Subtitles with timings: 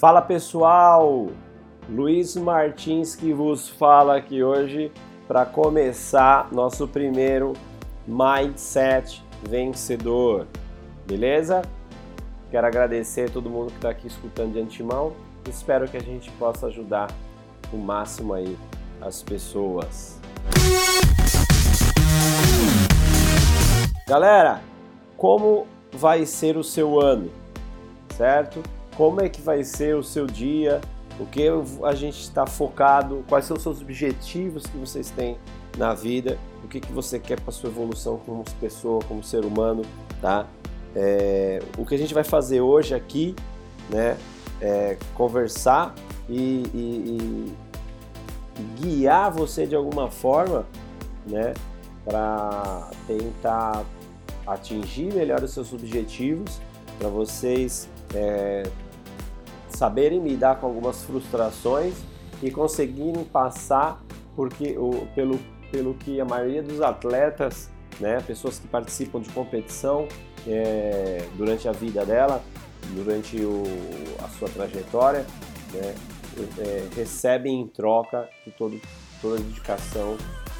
[0.00, 1.26] Fala pessoal,
[1.86, 4.90] Luiz Martins que vos fala aqui hoje
[5.28, 7.52] para começar nosso primeiro
[8.08, 10.46] Mindset Vencedor,
[11.06, 11.60] beleza?
[12.50, 15.12] Quero agradecer a todo mundo que está aqui escutando de antemão.
[15.46, 17.08] Espero que a gente possa ajudar
[17.70, 18.56] o máximo aí
[19.02, 20.18] as pessoas.
[24.08, 24.62] Galera,
[25.18, 27.30] como vai ser o seu ano,
[28.16, 28.62] certo?
[28.96, 30.80] Como é que vai ser o seu dia,
[31.18, 31.48] o que
[31.84, 35.36] a gente está focado, quais são os seus objetivos que vocês têm
[35.76, 39.82] na vida, o que, que você quer para sua evolução como pessoa, como ser humano,
[40.20, 40.46] tá?
[40.94, 43.36] É, o que a gente vai fazer hoje aqui,
[43.88, 44.16] né,
[44.60, 45.94] é conversar
[46.28, 47.54] e, e,
[48.58, 50.66] e guiar você de alguma forma,
[51.26, 51.54] né,
[52.04, 53.84] para tentar
[54.46, 56.60] atingir melhor os seus objetivos,
[56.98, 58.62] para vocês é,
[59.68, 61.94] saberem lidar com algumas frustrações
[62.42, 64.02] e conseguirem passar
[64.34, 65.38] porque o, pelo,
[65.70, 70.06] pelo que a maioria dos atletas, né, pessoas que participam de competição
[70.46, 72.42] é, durante a vida dela,
[72.94, 73.64] durante o,
[74.24, 75.26] a sua trajetória,
[75.72, 75.94] né,
[76.58, 78.80] é, recebem em troca de todo,
[79.20, 80.16] toda a dedicação,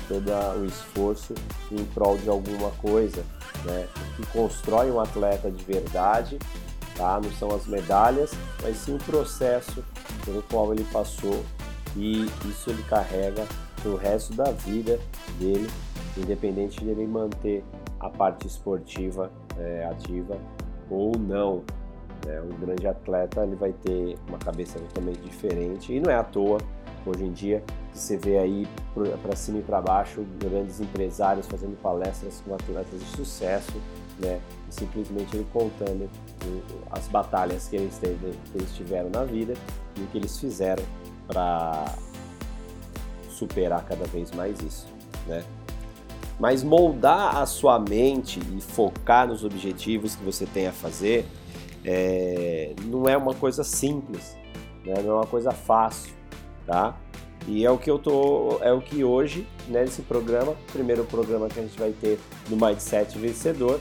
[0.08, 0.30] todo
[0.61, 1.34] o esforço
[1.70, 3.24] em prol de alguma coisa,
[3.64, 3.86] né,
[4.17, 6.39] que constrói um atleta de verdade
[7.00, 7.18] tá?
[7.18, 9.82] Não são as medalhas, mas sim o processo
[10.22, 11.42] pelo qual ele passou
[11.96, 13.46] e isso ele carrega
[13.80, 15.00] pro resto da vida
[15.38, 15.68] dele,
[16.16, 17.64] independente de ele manter
[17.98, 20.36] a parte esportiva é, ativa
[20.90, 21.64] ou não.
[22.26, 22.38] Né?
[22.42, 26.58] Um grande atleta ele vai ter uma cabeça totalmente diferente e não é à toa
[27.06, 28.68] hoje em dia você vê aí
[29.22, 33.72] para cima e para baixo grandes empresários fazendo palestras com atletas de sucesso,
[34.18, 34.38] né?
[34.68, 36.08] E simplesmente ele contando
[36.91, 39.55] as batalhas que eles, teve, que eles tiveram na vida
[39.96, 40.83] e o que eles fizeram
[41.27, 41.94] para
[43.28, 44.86] superar cada vez mais isso,
[45.27, 45.45] né?
[46.39, 51.27] Mas moldar a sua mente e focar nos objetivos que você tem a fazer
[51.84, 54.36] é, não é uma coisa simples,
[54.84, 54.95] né?
[55.02, 56.14] não é uma coisa fácil,
[56.67, 56.96] tá?
[57.46, 61.48] E é o que eu tô, é o que hoje, né, nesse programa, primeiro programa
[61.48, 62.18] que a gente vai ter
[62.48, 63.80] do Mindset Vencedor,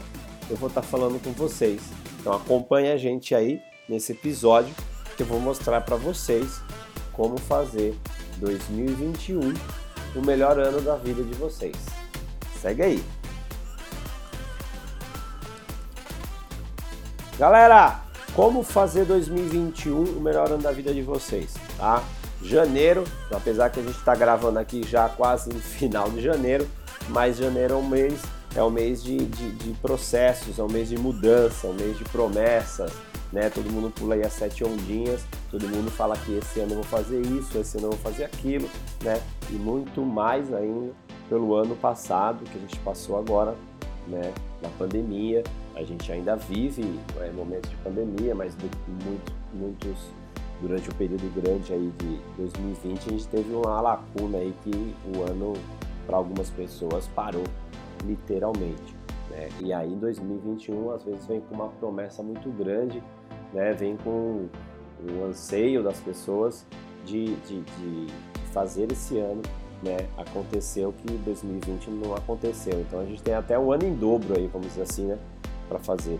[0.49, 1.81] eu vou estar tá falando com vocês.
[2.19, 4.73] Então acompanhe a gente aí nesse episódio
[5.15, 6.61] que eu vou mostrar para vocês
[7.13, 7.95] como fazer
[8.37, 9.53] 2021
[10.15, 11.75] o melhor ano da vida de vocês.
[12.61, 13.03] Segue aí.
[17.37, 18.01] Galera,
[18.33, 22.03] como fazer 2021 o melhor ano da vida de vocês, tá?
[22.41, 26.67] Janeiro, apesar que a gente está gravando aqui já quase no final de janeiro,
[27.09, 28.21] mas janeiro é um mês
[28.55, 31.97] é um mês de, de, de, processos, é um mês de mudança, é um mês
[31.97, 32.91] de promessas,
[33.31, 33.49] né?
[33.49, 35.21] Todo mundo pula aí as sete ondinhas,
[35.51, 38.25] todo mundo fala que esse ano eu vou fazer isso, esse ano eu vou fazer
[38.25, 38.67] aquilo,
[39.03, 39.21] né?
[39.49, 40.91] E muito mais ainda
[41.29, 43.55] pelo ano passado que a gente passou agora,
[44.07, 44.33] né?
[44.61, 45.43] Na pandemia,
[45.75, 49.97] a gente ainda vive é, momentos de pandemia, mas muito, muitos
[50.59, 55.23] durante o período grande aí de 2020 a gente teve uma lacuna aí que o
[55.23, 55.53] ano
[56.05, 57.43] para algumas pessoas parou
[58.05, 58.95] literalmente.
[59.29, 59.49] Né?
[59.61, 63.03] E aí 2021 às vezes vem com uma promessa muito grande,
[63.53, 63.73] né?
[63.73, 64.47] vem com
[65.01, 66.65] o anseio das pessoas
[67.05, 68.07] de, de, de
[68.51, 69.41] fazer esse ano
[69.81, 72.81] né, aconteceu que 2020 não aconteceu.
[72.81, 75.17] Então a gente tem até um ano em dobro aí, vamos dizer assim, né,
[75.67, 76.19] para fazer.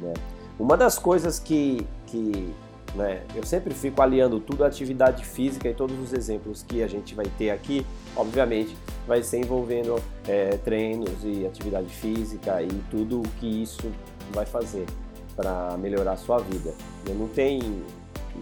[0.00, 0.14] Né?
[0.58, 2.54] Uma das coisas que, que
[2.94, 3.22] né?
[3.34, 7.14] Eu sempre fico aliando tudo à atividade física e todos os exemplos que a gente
[7.14, 8.76] vai ter aqui, obviamente,
[9.06, 13.90] vai ser envolvendo é, treinos e atividade física e tudo o que isso
[14.32, 14.86] vai fazer
[15.34, 16.74] para melhorar a sua vida.
[17.08, 17.60] Não tem,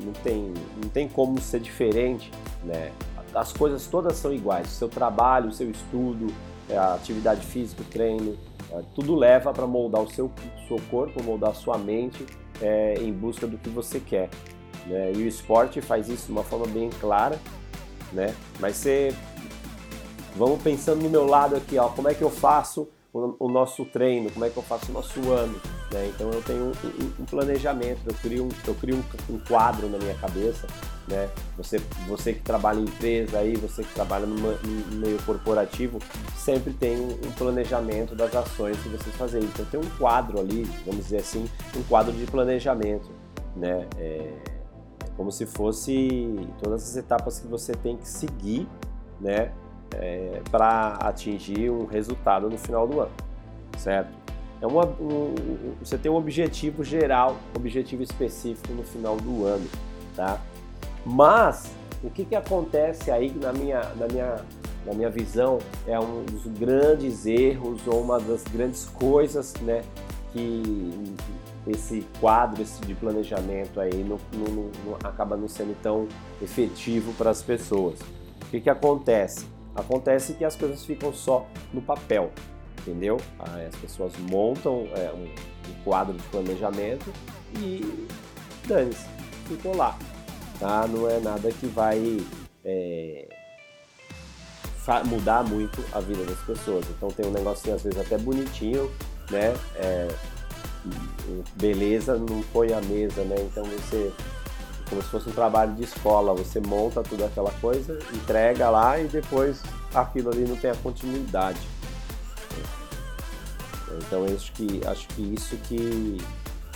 [0.04, 2.30] não tem, não tem como ser diferente,
[2.64, 2.92] né?
[3.34, 4.66] As coisas todas são iguais.
[4.66, 6.26] O seu trabalho, o seu estudo,
[6.68, 8.36] é, a atividade física, o treino,
[8.72, 10.30] é, tudo leva para moldar o seu,
[10.66, 12.26] seu corpo, moldar a sua mente
[12.60, 14.28] é, em busca do que você quer.
[14.86, 15.12] Né?
[15.14, 17.38] E o esporte faz isso de uma forma bem clara,
[18.12, 18.34] né?
[18.58, 19.14] Mas você,
[20.36, 23.84] vamos pensando no meu lado aqui, ó, como é que eu faço o, o nosso
[23.84, 25.60] treino, como é que eu faço o nosso ano,
[25.92, 26.10] né?
[26.14, 29.98] Então eu tenho um, um, um, planejamento, eu crio, um, eu crio um, quadro na
[29.98, 30.66] minha cabeça,
[31.08, 31.28] né?
[31.56, 34.36] Você, você que trabalha em empresa aí, você que trabalha no,
[34.92, 35.98] meio corporativo,
[36.36, 39.42] sempre tem um, planejamento das ações que vocês fazem.
[39.42, 43.10] Então tem um quadro ali, vamos dizer assim, um quadro de planejamento,
[43.56, 43.88] né?
[43.98, 44.32] É,
[45.16, 48.68] como se fosse todas as etapas que você tem que seguir,
[49.20, 49.52] né?
[49.94, 53.10] É, para atingir um resultado no final do ano,
[53.76, 54.20] certo?
[54.60, 55.34] é uma, um,
[55.82, 59.66] você tem um objetivo geral, objetivo específico no final do ano,
[60.14, 60.38] tá?
[61.04, 61.70] Mas
[62.04, 64.36] o que, que acontece aí na minha, na, minha,
[64.84, 69.82] na minha visão é um dos grandes erros ou uma das grandes coisas, né,
[70.32, 70.62] que
[71.66, 76.06] esse quadro esse de planejamento aí não, não, não acaba não sendo tão
[76.42, 77.98] efetivo para as pessoas.
[78.42, 79.46] O que, que acontece?
[79.80, 82.30] Acontece que as coisas ficam só no papel,
[82.80, 83.16] entendeu?
[83.38, 87.12] As pessoas montam é, um, um, quadro de planejamento
[87.56, 88.06] e
[88.66, 89.06] dane-se,
[89.46, 89.98] ficou lá.
[90.58, 90.86] Tá?
[90.86, 92.20] Não é nada que vai
[92.64, 93.26] é,
[95.06, 96.84] mudar muito a vida das pessoas.
[96.90, 98.90] Então tem um negocinho às vezes até bonitinho,
[99.30, 99.54] né?
[99.76, 100.08] É,
[101.56, 103.36] beleza não põe a mesa, né?
[103.40, 104.12] Então você
[104.90, 109.06] como se fosse um trabalho de escola, você monta tudo aquela coisa, entrega lá e
[109.06, 109.62] depois
[109.94, 111.60] aquilo ali não tem a continuidade.
[113.98, 116.18] Então acho que, acho que isso que,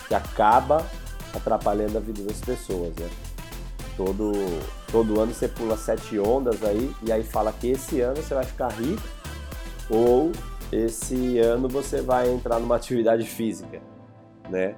[0.06, 0.86] que acaba
[1.34, 3.10] atrapalhando a vida das pessoas, né?
[3.96, 4.32] Todo,
[4.90, 8.44] todo ano você pula sete ondas aí e aí fala que esse ano você vai
[8.44, 9.02] ficar rico
[9.90, 10.32] ou
[10.72, 13.80] esse ano você vai entrar numa atividade física,
[14.48, 14.76] né?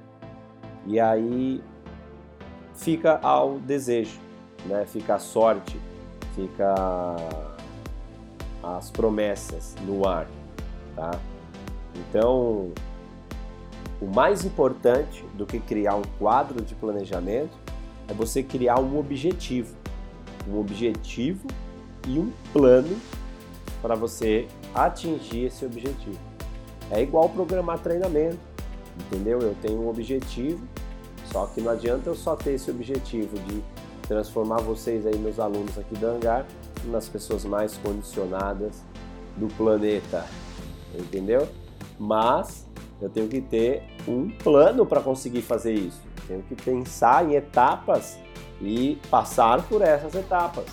[0.85, 1.63] E aí
[2.77, 4.17] fica ao desejo,
[4.65, 4.85] né?
[4.85, 5.77] Fica a sorte,
[6.35, 6.73] fica
[8.63, 10.27] as promessas no ar,
[10.95, 11.11] tá?
[11.95, 12.71] Então,
[13.99, 17.57] o mais importante do que criar um quadro de planejamento
[18.07, 19.75] é você criar um objetivo.
[20.47, 21.47] Um objetivo
[22.07, 22.95] e um plano
[23.81, 26.19] para você atingir esse objetivo.
[26.89, 28.39] É igual programar treinamento,
[28.97, 29.39] entendeu?
[29.41, 30.65] Eu tenho um objetivo,
[31.37, 33.63] só que não adianta eu só ter esse objetivo de
[34.07, 36.47] transformar vocês aí, meus alunos aqui do Hangar,
[36.85, 38.81] nas pessoas mais condicionadas
[39.35, 40.25] do planeta,
[40.97, 41.47] entendeu?
[41.99, 42.67] mas
[42.99, 46.01] eu tenho que ter um plano para conseguir fazer isso.
[46.27, 48.17] Tenho que pensar em etapas
[48.59, 50.65] e passar por essas etapas.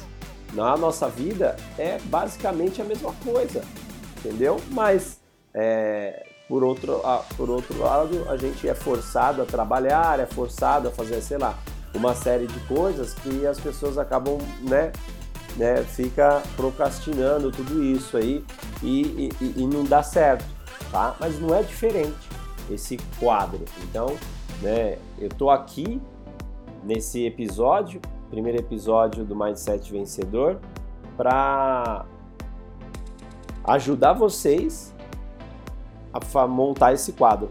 [0.55, 3.63] Na nossa vida é basicamente a mesma coisa,
[4.19, 4.59] entendeu?
[4.71, 5.21] Mas
[5.53, 7.01] é, por, outro,
[7.37, 11.59] por outro lado, a gente é forçado a trabalhar, é forçado a fazer, sei lá,
[11.95, 14.93] uma série de coisas que as pessoas acabam, né,
[15.57, 18.45] né fica procrastinando tudo isso aí
[18.83, 20.55] e, e, e não dá certo
[20.95, 21.17] tá?
[21.19, 22.15] Mas não é diferente
[22.71, 23.65] esse quadro.
[23.83, 24.17] Então,
[24.63, 26.01] né, eu tô aqui
[26.85, 28.01] nesse episódio,
[28.31, 30.61] primeiro episódio do Mindset Vencedor,
[31.17, 32.07] para
[33.65, 34.94] ajudar vocês
[36.15, 37.51] a montar esse quadro,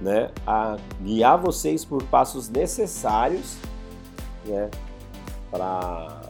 [0.00, 0.30] né?
[0.46, 3.56] A guiar vocês por passos necessários,
[4.44, 4.70] né?
[5.50, 6.20] Para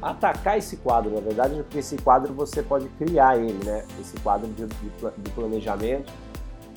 [0.00, 3.84] atacar esse quadro, na verdade, porque esse quadro você pode criar ele, né?
[4.00, 6.10] Esse quadro de, de, de planejamento,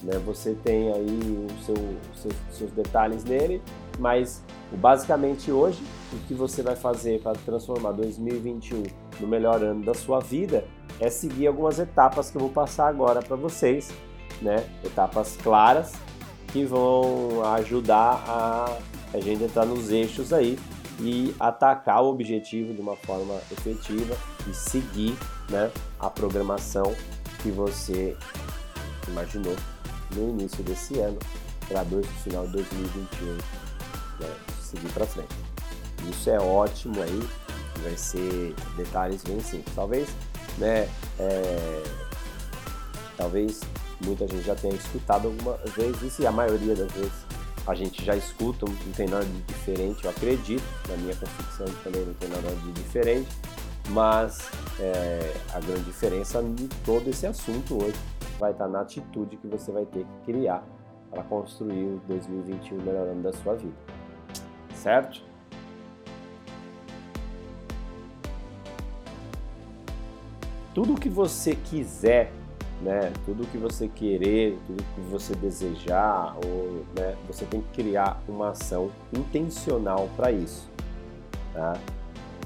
[0.03, 0.17] né?
[0.25, 1.75] Você tem aí o seu,
[2.15, 3.61] seus, seus detalhes nele,
[3.97, 5.81] mas basicamente hoje
[6.11, 8.83] o que você vai fazer para transformar 2021
[9.19, 10.65] no melhor ano da sua vida
[10.99, 13.91] é seguir algumas etapas que eu vou passar agora para vocês,
[14.41, 14.65] né?
[14.83, 15.93] Etapas claras
[16.47, 18.77] que vão ajudar a,
[19.13, 20.57] a gente entrar nos eixos aí
[20.99, 24.17] e atacar o objetivo de uma forma efetiva
[24.47, 25.15] e seguir
[25.49, 26.93] né, a programação
[27.41, 28.17] que você
[29.07, 29.55] imaginou
[30.15, 31.17] no início desse ano
[31.67, 33.37] para o final de 2021
[34.19, 35.35] né, seguir para frente.
[36.09, 37.29] Isso é ótimo aí,
[37.81, 39.73] vai ser detalhes bem simples.
[39.75, 40.09] Talvez,
[40.59, 40.87] né,
[41.19, 41.83] é,
[43.17, 43.61] talvez
[44.05, 47.29] muita gente já tenha escutado algumas vezes e a maioria das vezes
[47.67, 52.03] a gente já escuta, não tem nada de diferente, eu acredito, na minha concepção também
[52.05, 53.29] não tem nada de diferente,
[53.89, 54.49] mas
[54.79, 57.97] é, a grande diferença de todo esse assunto hoje
[58.39, 60.63] vai estar na atitude que você vai ter que criar
[61.11, 63.75] para construir o 2021 melhorando da sua vida.
[64.75, 65.28] Certo?
[70.79, 72.31] Tudo que você quiser
[72.81, 73.11] né?
[73.25, 77.13] Tudo que você querer, tudo que você desejar, ou, né?
[77.27, 80.69] você tem que criar uma ação intencional para isso,
[81.53, 81.73] tá?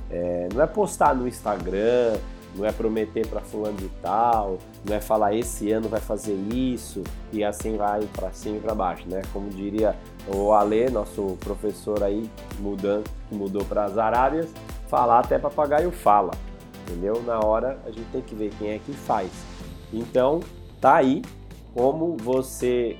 [0.09, 2.17] É, não é postar no Instagram,
[2.55, 7.03] não é prometer para fulano de tal, não é falar esse ano vai fazer isso
[7.31, 9.21] e assim vai para cima e para baixo, né?
[9.31, 9.95] Como diria
[10.27, 12.27] o Ale, nosso professor aí
[12.59, 14.49] mudando, que mudou para as Arábias,
[14.87, 16.31] falar até papagaio fala,
[16.83, 17.21] entendeu?
[17.23, 19.31] Na hora a gente tem que ver quem é que faz.
[19.91, 20.39] Então,
[20.79, 21.21] tá aí
[21.73, 22.97] como você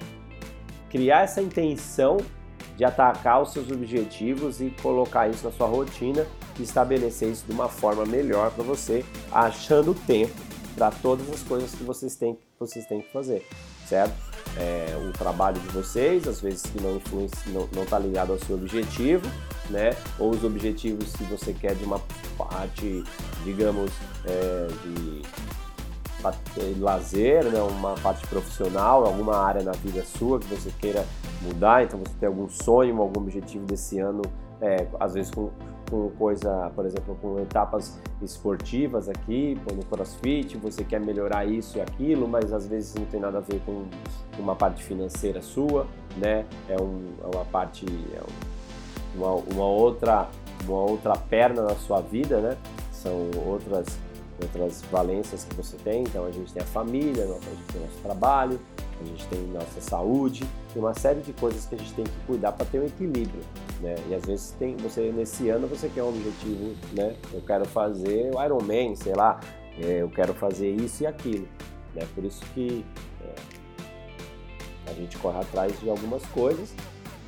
[0.90, 2.18] criar essa intenção
[2.76, 6.26] de atacar os seus objetivos e colocar isso na sua rotina
[6.60, 10.34] e estabelecer isso de uma forma melhor para você, achando tempo
[10.76, 13.48] para todas as coisas que vocês têm, vocês têm que fazer,
[13.88, 14.33] certo?
[14.58, 18.56] É, o trabalho de vocês, às vezes que não influencia, não está ligado ao seu
[18.56, 19.28] objetivo,
[19.70, 19.96] né?
[20.20, 22.00] Ou os objetivos que você quer de uma
[22.38, 23.04] parte,
[23.44, 23.92] digamos,
[24.26, 25.22] é, de
[26.80, 31.06] lazer, né, uma parte profissional, alguma área na vida sua que você queira
[31.42, 34.22] mudar, então você tem algum sonho, algum objetivo desse ano,
[34.62, 35.52] é, às vezes com,
[35.94, 41.82] com coisa, por exemplo, com etapas esportivas aqui, no crossfit, você quer melhorar isso e
[41.82, 43.86] aquilo, mas às vezes não tem nada a ver com
[44.40, 45.86] uma parte financeira sua,
[46.18, 46.46] né?
[46.68, 48.22] É, um, é uma parte, é
[49.16, 50.28] uma, uma, outra,
[50.68, 52.58] uma outra perna na sua vida, né?
[52.92, 53.86] São outras
[54.42, 56.02] outras valências que você tem.
[56.02, 58.60] Então a gente tem a família, a gente tem o nosso trabalho,
[59.04, 60.44] a gente tem nossa saúde,
[60.74, 63.42] tem uma série de coisas que a gente tem que cuidar para ter um equilíbrio,
[63.82, 63.96] né?
[64.10, 67.16] E às vezes tem você nesse ano você quer um objetivo, né?
[67.32, 69.40] Eu quero fazer o Ironman, sei lá,
[69.78, 71.48] é, eu quero fazer isso e aquilo,
[71.94, 72.08] né?
[72.16, 72.86] Por isso que
[73.22, 76.74] é, a gente corre atrás de algumas coisas,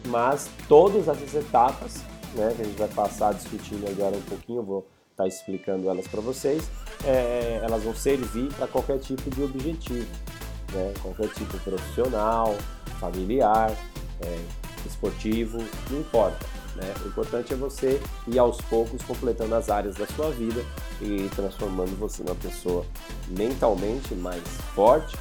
[0.08, 2.04] mas todas essas etapas,
[2.34, 2.54] né?
[2.56, 6.08] Que a gente vai passar discutindo agora um pouquinho, eu vou estar tá explicando elas
[6.08, 6.70] para vocês
[7.06, 10.08] é, elas vão servir para qualquer tipo de objetivo,
[10.76, 10.94] né?
[11.02, 12.56] qualquer tipo profissional,
[13.00, 13.72] familiar,
[14.22, 14.40] é,
[14.86, 15.58] esportivo,
[15.90, 16.46] não importa.
[16.76, 16.94] Né?
[17.04, 20.62] O importante é você ir aos poucos completando as áreas da sua vida
[21.02, 22.86] e transformando você numa pessoa
[23.30, 24.44] mentalmente mais
[24.76, 25.18] forte,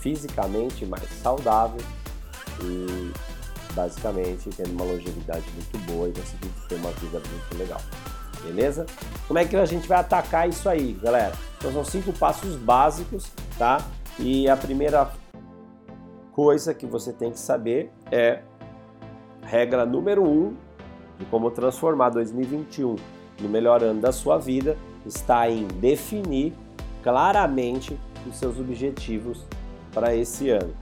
[0.00, 1.80] fisicamente mais saudável
[2.62, 3.12] e
[3.74, 7.80] basicamente tendo uma longevidade muito boa e conseguindo ter uma vida muito legal
[8.42, 8.86] beleza?
[9.26, 11.32] Como é que a gente vai atacar isso aí, galera?
[11.58, 13.26] Então são cinco passos básicos,
[13.58, 13.84] tá?
[14.18, 15.10] E a primeira
[16.32, 18.40] coisa que você tem que saber é
[19.42, 20.54] regra número um
[21.18, 22.96] de como transformar 2021
[23.40, 24.76] no melhor ano da sua vida
[25.06, 26.52] está em definir
[27.02, 27.98] claramente
[28.28, 29.46] os seus objetivos
[29.92, 30.74] para esse ano,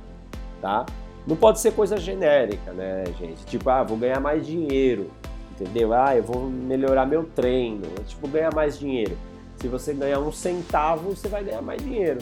[0.61, 0.85] tá?
[1.27, 3.45] Não pode ser coisa genérica, né, gente?
[3.47, 5.11] Tipo, ah, vou ganhar mais dinheiro
[5.61, 5.93] entendeu?
[5.93, 9.17] Ah, eu vou melhorar meu treino, tipo, ganhar mais dinheiro.
[9.57, 12.21] Se você ganhar um centavo, você vai ganhar mais dinheiro,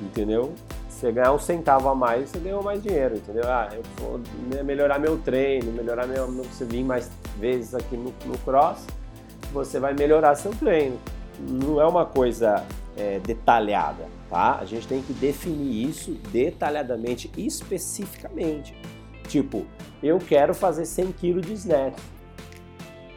[0.00, 0.52] entendeu?
[0.88, 3.44] Você ganhar um centavo a mais, você ganhou mais dinheiro, entendeu?
[3.46, 4.20] Ah, eu vou
[4.64, 6.26] melhorar meu treino, melhorar meu.
[6.26, 8.86] Você vir mais vezes aqui no, no cross,
[9.52, 10.98] você vai melhorar seu treino.
[11.38, 12.64] Não é uma coisa
[12.96, 14.58] é, detalhada, tá?
[14.58, 18.74] A gente tem que definir isso detalhadamente, especificamente.
[19.28, 19.66] Tipo,
[20.02, 22.16] eu quero fazer 100 kg de snatch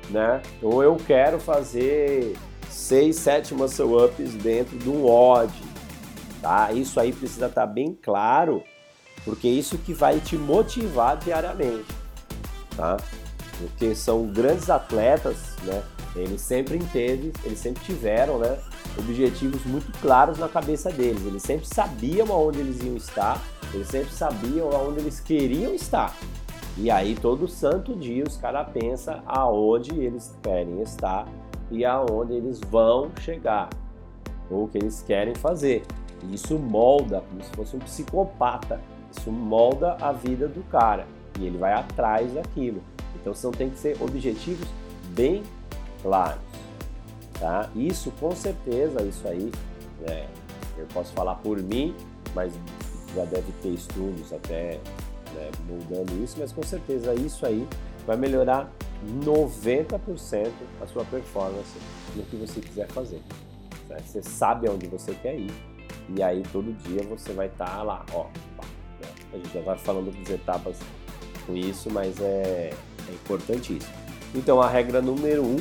[0.09, 0.41] né?
[0.61, 2.35] Ou eu quero fazer
[2.69, 5.51] 6, 7 muscle ups dentro de um odd,
[6.41, 6.71] tá?
[6.71, 8.63] Isso aí precisa estar tá bem claro,
[9.23, 11.87] porque é isso que vai te motivar diariamente,
[12.75, 12.97] tá?
[13.57, 15.83] Porque são grandes atletas, né?
[16.15, 18.57] Eles sempre teve, eles sempre tiveram, né?
[18.97, 21.25] Objetivos muito claros na cabeça deles.
[21.25, 23.39] Eles sempre sabiam aonde eles iam estar,
[23.73, 26.15] eles sempre sabiam aonde eles queriam estar.
[26.77, 31.27] E aí todo santo dia os caras pensam aonde eles querem estar
[31.69, 33.69] e aonde eles vão chegar,
[34.49, 35.83] ou o que eles querem fazer.
[36.23, 38.79] E isso molda, como se fosse um psicopata,
[39.17, 41.05] isso molda a vida do cara
[41.39, 42.81] e ele vai atrás daquilo.
[43.15, 44.67] Então são, tem que ser objetivos
[45.09, 45.43] bem
[46.01, 46.41] claros.
[47.39, 47.69] Tá?
[47.75, 49.51] Isso com certeza, isso aí,
[50.07, 50.27] é,
[50.77, 51.95] eu posso falar por mim,
[52.35, 52.53] mas
[53.15, 54.79] já deve ter estudos até
[55.33, 57.67] né, mudando isso, mas com certeza isso aí
[58.05, 58.69] vai melhorar
[59.23, 61.77] 90% a sua performance
[62.15, 63.21] no que você quiser fazer.
[63.87, 63.97] Né?
[64.05, 65.51] Você sabe aonde você quer ir
[66.15, 68.25] e aí todo dia você vai estar tá lá, ó.
[68.25, 69.09] Né?
[69.33, 70.77] A gente já vai falando das etapas
[71.45, 72.71] com isso, mas é,
[73.07, 73.89] é importante isso.
[74.33, 75.57] Então a regra número um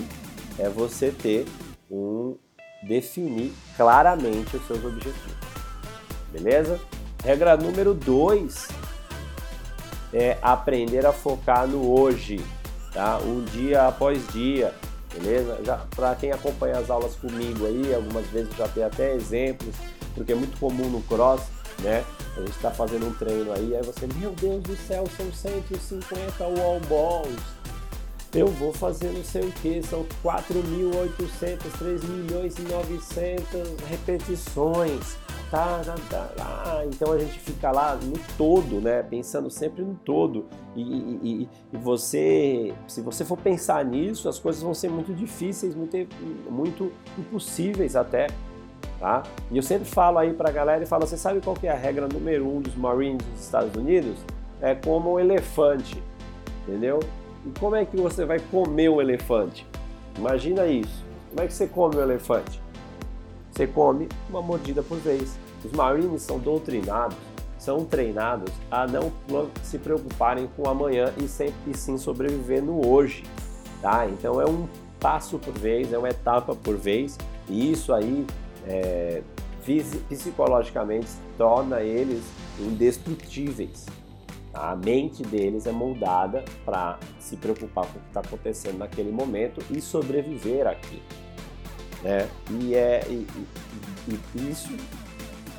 [0.59, 1.47] é você ter
[1.91, 2.37] um
[2.83, 5.37] definir claramente os seus objetivos.
[6.31, 6.81] Beleza?
[7.25, 8.69] Regra número dois
[10.13, 12.41] é aprender a focar no hoje,
[12.93, 13.19] tá?
[13.19, 14.75] Um dia após dia,
[15.13, 15.59] beleza?
[15.65, 19.75] Já para quem acompanha as aulas comigo aí, algumas vezes já tem até exemplos,
[20.19, 21.43] porque é muito comum no cross,
[21.81, 22.05] né?
[22.37, 26.45] A gente está fazendo um treino aí, aí você, meu Deus do céu, são 150
[26.45, 27.41] wall balls.
[28.35, 35.17] Eu vou fazer não sei o que, são 4.800, 3 milhões e 900 repetições
[35.51, 39.03] tá, tá, tá, ah, então a gente fica lá no todo, né?
[39.03, 40.47] Pensando sempre no todo.
[40.77, 45.75] E, e, e, você, se você for pensar nisso, as coisas vão ser muito difíceis,
[45.75, 45.97] muito,
[46.51, 48.29] muito impossíveis até.
[48.99, 49.23] Tá?
[49.51, 51.77] E eu sempre falo aí pra galera e falo, você sabe qual que é a
[51.77, 54.19] regra número um dos Marines dos Estados Unidos?
[54.61, 56.03] É como um elefante,
[56.63, 56.99] entendeu?
[57.47, 59.65] E como é que você vai comer um elefante?
[60.17, 61.05] Imagina isso.
[61.31, 62.61] Como é que você come um elefante?
[63.53, 65.39] Você come uma mordida por vez.
[65.65, 67.17] Os Marines são doutrinados,
[67.59, 69.13] são treinados a não
[69.63, 73.23] se preocuparem com o amanhã e, sempre, e sim sobreviver no hoje.
[73.81, 74.07] Tá?
[74.07, 74.69] Então é um
[74.99, 77.17] passo por vez, é uma etapa por vez,
[77.49, 78.27] e isso aí
[78.69, 79.23] é,
[80.09, 82.23] psicologicamente torna eles
[82.61, 83.87] indestrutíveis.
[84.53, 89.63] A mente deles é moldada para se preocupar com o que está acontecendo naquele momento
[89.71, 91.03] e sobreviver aqui.
[92.03, 92.29] Né?
[92.61, 93.27] E, é, e,
[94.09, 94.71] e, e isso,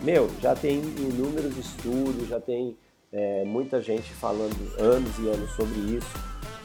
[0.01, 2.78] meu, já tem inúmeros estudos, já tem
[3.12, 6.13] é, muita gente falando anos e anos sobre isso.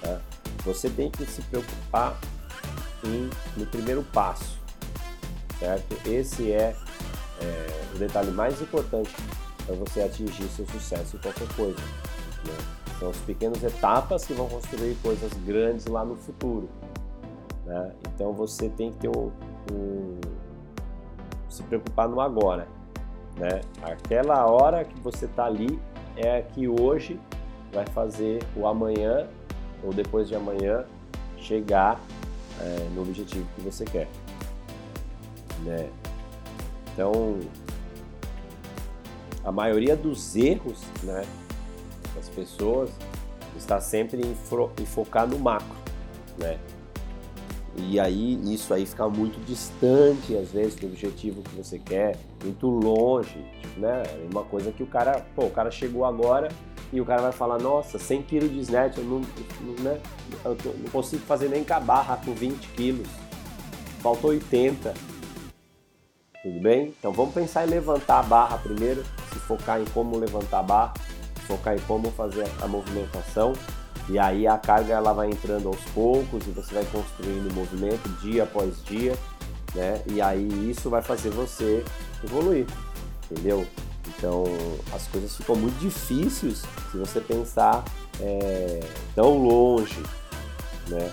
[0.01, 0.21] Tá?
[0.65, 2.19] Você tem que se preocupar
[3.05, 4.64] em, no primeiro passo,
[5.59, 6.09] certo?
[6.09, 6.75] Esse é,
[7.41, 9.11] é o detalhe mais importante
[9.67, 11.81] para você atingir seu sucesso em qualquer coisa.
[12.45, 12.57] Né?
[12.99, 16.69] São as pequenas etapas que vão construir coisas grandes lá no futuro.
[17.65, 17.93] Né?
[18.15, 19.33] Então você tem que ter um,
[19.73, 20.21] um,
[21.49, 22.69] se preocupar no agora.
[23.37, 23.61] Né?
[23.83, 25.81] Aquela hora que você está ali
[26.17, 27.19] é que hoje
[27.73, 29.27] vai fazer o amanhã
[29.83, 30.85] ou depois de amanhã
[31.37, 32.01] chegar
[32.61, 34.09] é, no objetivo que você quer.
[35.65, 35.89] Né?
[36.93, 37.41] Então,
[39.45, 41.25] a maioria dos erros né,
[42.15, 42.91] das pessoas
[43.57, 44.37] está sempre em,
[44.83, 45.77] em focar no macro.
[46.39, 46.59] Né?
[47.77, 52.69] E aí isso aí fica muito distante, às vezes, do objetivo que você quer, muito
[52.69, 53.37] longe,
[53.77, 54.05] né?
[54.07, 56.49] É uma coisa que o cara, pô, o cara chegou agora
[56.93, 59.21] e o cara vai falar, nossa, 100 kg de snatch, eu não,
[59.81, 60.01] né?
[60.45, 63.09] eu não consigo fazer nem com a barra com 20 quilos,
[63.99, 64.95] faltou 80.
[66.45, 66.95] Tudo bem?
[66.99, 70.95] Então vamos pensar em levantar a barra primeiro, se focar em como levantar a barra,
[71.47, 73.55] focar em como fazer a movimentação
[74.11, 78.07] e aí a carga ela vai entrando aos poucos e você vai construindo o movimento
[78.21, 79.17] dia após dia,
[79.75, 80.03] né?
[80.07, 81.83] E aí isso vai fazer você
[82.23, 82.67] evoluir,
[83.31, 83.67] entendeu?
[84.07, 84.45] Então
[84.93, 87.83] as coisas ficam muito difíceis se você pensar
[88.21, 88.81] é,
[89.15, 90.03] tão longe,
[90.89, 91.11] né?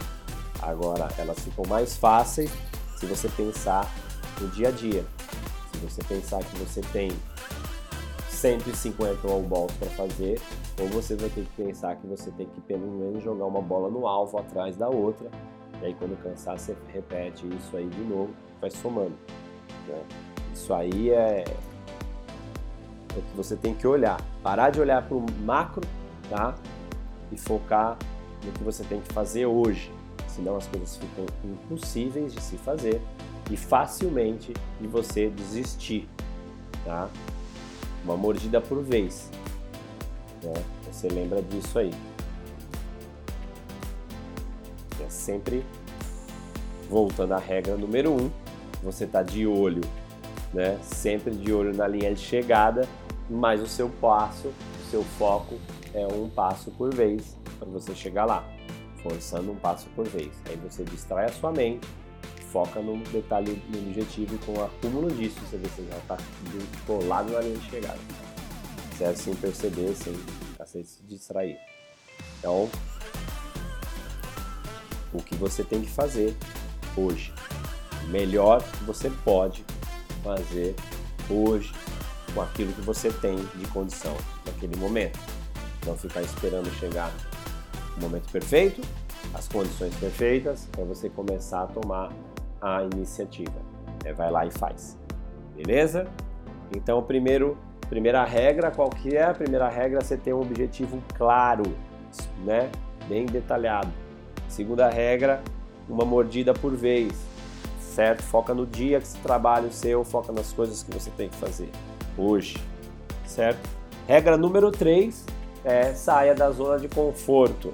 [0.62, 2.52] Agora elas ficam mais fáceis
[2.98, 3.90] se você pensar
[4.42, 5.06] no dia a dia.
[5.82, 7.12] Você pensar que você tem
[8.30, 10.40] 150 all balls para fazer,
[10.80, 13.90] ou você vai ter que pensar que você tem que pelo menos jogar uma bola
[13.90, 15.30] no alvo atrás da outra,
[15.82, 19.16] e aí quando cansar você repete isso aí de novo, vai somando.
[19.88, 20.04] Né?
[20.54, 24.20] Isso aí é, é o que você tem que olhar.
[24.42, 25.88] Parar de olhar para o macro,
[26.30, 26.56] tá?
[27.32, 27.98] E focar
[28.44, 29.92] no que você tem que fazer hoje.
[30.28, 33.02] Senão as coisas ficam impossíveis de se fazer
[33.52, 36.08] e facilmente de você desistir,
[36.86, 37.10] tá?
[38.04, 39.30] uma mordida por vez.
[40.42, 40.54] Né?
[40.90, 41.92] Você lembra disso aí.
[45.06, 45.66] É sempre
[46.90, 48.32] voltando à regra número um,
[48.82, 49.82] você está de olho,
[50.54, 50.78] né?
[50.82, 52.88] Sempre de olho na linha de chegada,
[53.30, 55.56] mas o seu passo, o seu foco
[55.94, 58.48] é um passo por vez para você chegar lá,
[59.04, 60.32] forçando um passo por vez.
[60.48, 61.88] Aí você distrai a sua mente
[62.52, 66.18] foca no detalhe, no objetivo com o acúmulo disso você vê se já está
[66.86, 68.00] colado na linha de chegada.
[68.98, 69.18] Certo?
[69.18, 71.58] Sem perceber, sem ficar se distrair.
[72.40, 72.70] Então,
[75.14, 76.36] o que você tem que fazer
[76.96, 77.34] hoje?
[78.10, 79.64] Melhor que você pode
[80.24, 80.76] fazer
[81.30, 81.74] hoje
[82.34, 85.20] com aquilo que você tem de condição naquele momento.
[85.86, 87.12] Não ficar esperando chegar
[87.98, 88.82] o momento perfeito,
[89.34, 92.12] as condições perfeitas, para você começar a tomar
[92.62, 93.60] a iniciativa.
[94.06, 94.98] É, vai lá e faz.
[95.56, 96.08] Beleza?
[96.76, 97.58] Então, primeiro,
[97.90, 99.24] primeira regra, qual que é?
[99.24, 101.64] A primeira regra é você ter um objetivo claro,
[102.46, 102.70] né?
[103.08, 103.90] Bem detalhado.
[104.48, 105.42] Segunda regra,
[105.90, 107.14] uma mordida por vez,
[107.80, 108.22] certo?
[108.24, 111.36] Foca no dia que você trabalha o seu, foca nas coisas que você tem que
[111.36, 111.70] fazer
[112.18, 112.58] hoje,
[113.26, 113.70] certo?
[114.08, 115.26] Regra número 3
[115.64, 117.72] é saia da zona de conforto.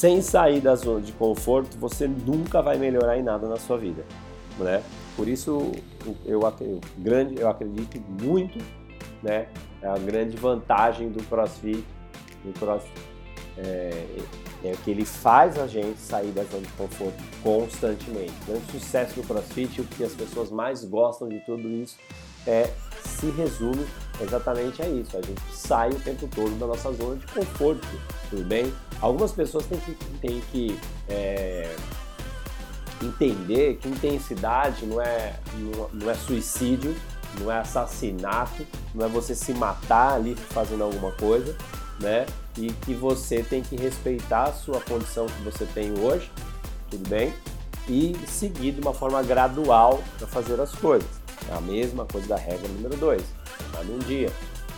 [0.00, 4.02] Sem sair da zona de conforto, você nunca vai melhorar em nada na sua vida,
[4.58, 4.82] né?
[5.14, 5.72] Por isso,
[6.24, 6.40] eu,
[6.96, 8.58] grande, eu acredito muito,
[9.22, 9.48] né?
[9.82, 11.84] É a grande vantagem do CrossFit,
[12.42, 12.98] do CrossFit
[13.58, 14.06] é,
[14.64, 18.32] é que ele faz a gente sair da zona de conforto constantemente.
[18.44, 21.98] O grande sucesso do CrossFit, o que as pessoas mais gostam de tudo isso,
[22.46, 22.70] é
[23.04, 23.84] se resume
[24.22, 25.16] exatamente a isso.
[25.16, 27.86] A gente sai o tempo todo da nossa zona de conforto,
[28.28, 28.72] tudo bem?
[29.00, 30.78] Algumas pessoas têm que, têm que
[31.08, 31.74] é,
[33.02, 35.34] entender que intensidade não é,
[35.92, 36.94] não é suicídio,
[37.38, 41.56] não é assassinato, não é você se matar ali fazendo alguma coisa,
[42.00, 42.26] né?
[42.56, 46.30] E que você tem que respeitar a sua condição que você tem hoje,
[46.90, 47.32] tudo bem?
[47.88, 51.08] E seguir de uma forma gradual para fazer as coisas.
[51.48, 54.30] É a mesma coisa da regra número 2, treinar num dia.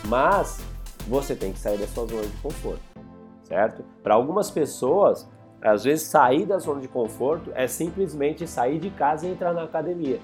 [0.06, 0.60] Mas
[1.06, 2.82] você tem que sair da sua zona de conforto,
[3.44, 3.84] certo?
[4.02, 5.28] Para algumas pessoas,
[5.60, 9.62] às vezes sair da zona de conforto é simplesmente sair de casa e entrar na
[9.62, 10.18] academia.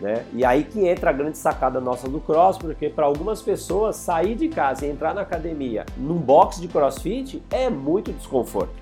[0.00, 0.26] Né?
[0.34, 4.34] E aí que entra a grande sacada nossa do cross, porque para algumas pessoas sair
[4.34, 8.74] de casa e entrar na academia num box de crossfit é muito desconforto.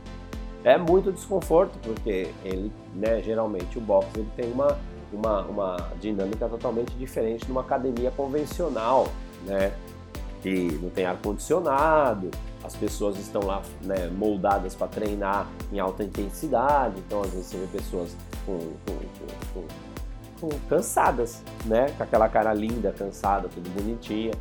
[0.64, 4.76] É muito desconforto, porque ele, né, geralmente o box ele tem uma,
[5.14, 9.08] uma, uma dinâmica totalmente diferente de uma academia convencional,
[9.44, 9.72] né?
[10.42, 12.30] Que não tem ar-condicionado,
[12.62, 17.58] as pessoas estão lá né, moldadas para treinar em alta intensidade, então às vezes você
[17.58, 19.62] vê pessoas com, com,
[20.40, 21.86] com, cansadas, né?
[21.96, 24.32] Com aquela cara linda, cansada, tudo bonitinha,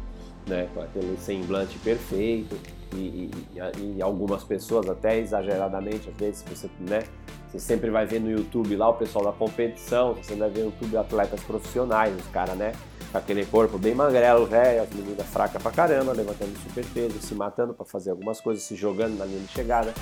[0.48, 0.70] né?
[0.74, 2.58] Com aquele semblante perfeito.
[2.96, 7.02] E, e, e, algumas pessoas até exageradamente, às vezes você, né,
[7.48, 10.66] você sempre vai ver no YouTube lá o pessoal da competição, você vai ver no
[10.68, 12.74] YouTube atletas profissionais, os caras, né,
[13.12, 17.34] com aquele corpo bem magrelo, velho, as meninas fracas pra caramba, levantando super peso, se
[17.34, 19.94] matando para fazer algumas coisas, se jogando na linha de chegada.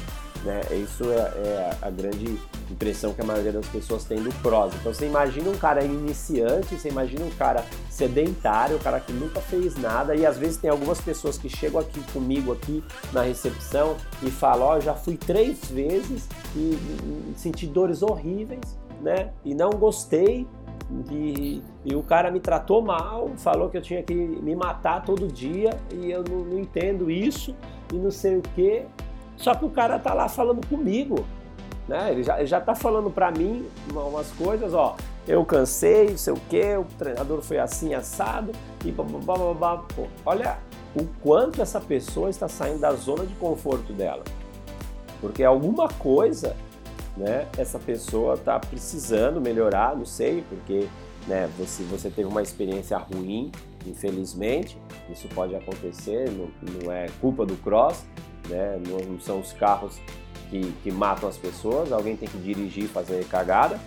[0.43, 0.62] Né?
[0.71, 2.38] Isso é, é, a grande
[2.69, 4.73] impressão que a maioria das pessoas tem do cross.
[4.80, 9.39] Então você imagina um cara iniciante, você imagina um cara sedentário, um cara que nunca
[9.39, 13.95] fez nada e às vezes tem algumas pessoas que chegam aqui comigo aqui na recepção
[14.23, 19.32] e falam, ó, oh, já fui três vezes e, e, e senti dores horríveis, né?
[19.45, 20.47] E não gostei
[21.10, 25.27] e, e, o cara me tratou mal, falou que eu tinha que me matar todo
[25.27, 27.56] dia e eu não, não entendo isso
[27.93, 28.84] e não sei o que.
[29.41, 31.25] Só que o cara tá lá falando comigo,
[31.88, 32.12] né?
[32.12, 34.95] Ele já, ele já tá falando para mim umas coisas, ó.
[35.27, 38.51] Eu cansei, sei o que, o treinador foi assim assado
[38.86, 39.77] e blá.
[39.95, 40.60] Pô, olha
[40.95, 44.23] o quanto essa pessoa está saindo da zona de conforto dela.
[45.19, 46.56] Porque alguma coisa,
[47.17, 50.88] né, essa pessoa está precisando melhorar, não sei, porque
[51.27, 53.51] né, você, você teve uma experiência ruim,
[53.86, 54.77] infelizmente,
[55.10, 56.49] isso pode acontecer, não,
[56.82, 58.04] não é culpa do cross,
[58.49, 58.80] né?
[58.88, 59.99] Não, são os carros
[60.49, 63.80] que, que matam as pessoas, alguém tem que dirigir e fazer cagada,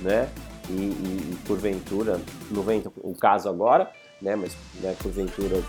[0.00, 0.28] né?
[0.68, 3.90] E, e, e porventura, não vem o caso agora,
[4.20, 4.34] né?
[4.34, 5.62] Mas né, porventura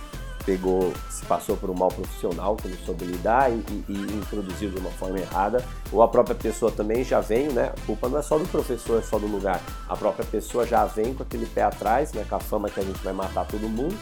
[0.45, 4.79] pegou, se passou por um mal profissional que não soube lidar e, e, introduziu de
[4.79, 7.73] uma forma errada, ou a própria pessoa também já vem, né?
[7.75, 9.61] A culpa não é só do professor, é só do lugar.
[9.89, 12.25] A própria pessoa já vem com aquele pé atrás, né?
[12.27, 13.97] Com a fama que a gente vai matar todo mundo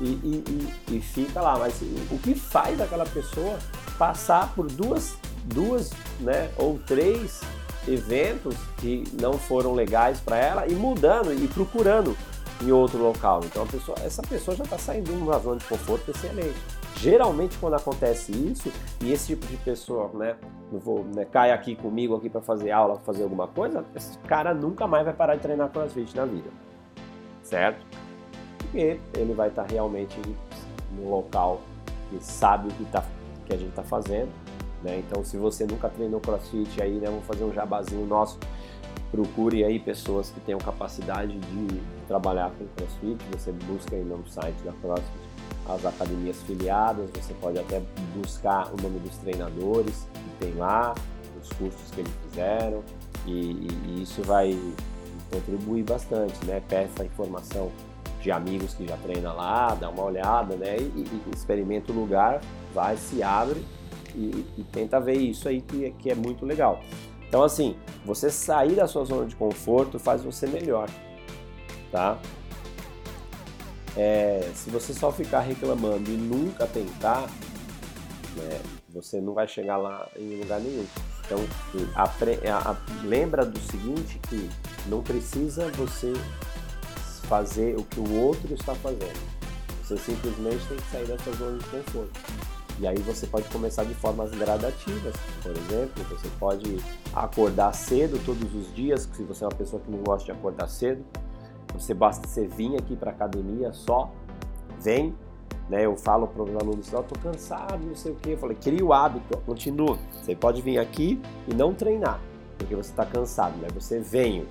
[0.00, 1.58] e, e, e, fica lá.
[1.58, 1.80] Mas
[2.10, 3.58] o que faz aquela pessoa
[3.98, 7.40] passar por duas, duas né, ou três
[7.86, 12.16] eventos que não foram legais para ela e mudando e procurando
[12.62, 13.40] em outro local.
[13.44, 16.58] Então pessoa, essa pessoa já está saindo de uma zona de conforto excelente.
[16.96, 20.36] Geralmente quando acontece isso e esse tipo de pessoa, né,
[20.72, 24.86] vou, né, cai aqui comigo aqui para fazer aula, fazer alguma coisa, esse cara nunca
[24.86, 26.48] mais vai parar de treinar CrossFit na vida,
[27.42, 27.84] certo?
[28.74, 30.20] Porque ele vai estar realmente
[30.98, 31.60] no local
[32.10, 33.04] que sabe o que, tá,
[33.46, 34.28] que a gente está fazendo.
[34.82, 34.98] Né?
[34.98, 38.36] Então, se você nunca treinou CrossFit, aí, né, vamos fazer um jabazinho nosso.
[39.12, 43.24] Procure aí pessoas que tenham capacidade de trabalhar com CrossFit.
[43.30, 45.24] Você busca aí no site da CrossFit
[45.68, 47.08] as academias filiadas.
[47.10, 47.80] Você pode até
[48.16, 50.94] buscar o nome dos treinadores que tem lá,
[51.40, 52.82] os cursos que eles fizeram,
[53.24, 54.58] e, e, e isso vai
[55.30, 56.60] contribuir bastante, né?
[56.68, 57.70] Peça informação
[58.24, 60.78] de amigos que já treina lá, dá uma olhada, né?
[60.78, 62.40] E, e experimenta o lugar,
[62.72, 63.62] vai, se abre
[64.14, 66.80] e, e, tenta ver isso aí que, que é muito legal.
[67.28, 70.88] Então, assim, você sair da sua zona de conforto faz você melhor,
[71.92, 72.18] tá?
[73.94, 77.28] É, se você só ficar reclamando e nunca tentar,
[78.36, 80.86] né, você não vai chegar lá em lugar nenhum.
[81.26, 81.38] Então,
[81.94, 82.04] a,
[82.70, 84.48] a, lembra do seguinte que
[84.86, 86.14] não precisa você
[87.24, 89.20] fazer o que o outro está fazendo.
[89.82, 92.20] Você simplesmente tem que sair da sua zona de conforto.
[92.80, 95.14] E aí você pode começar de formas gradativas.
[95.42, 96.78] Por exemplo, você pode
[97.14, 100.68] acordar cedo todos os dias, se você é uma pessoa que não gosta de acordar
[100.68, 101.04] cedo.
[101.72, 104.10] Você basta você vir aqui para a academia só,
[104.80, 105.14] vem,
[105.68, 105.84] né?
[105.84, 108.30] Eu falo para os alunos, eu tô cansado, não sei o que.
[108.30, 109.98] Eu falei, cria o hábito, continua.
[110.12, 112.20] Você pode vir aqui e não treinar,
[112.58, 113.68] porque você está cansado, né?
[113.74, 114.46] Você vem,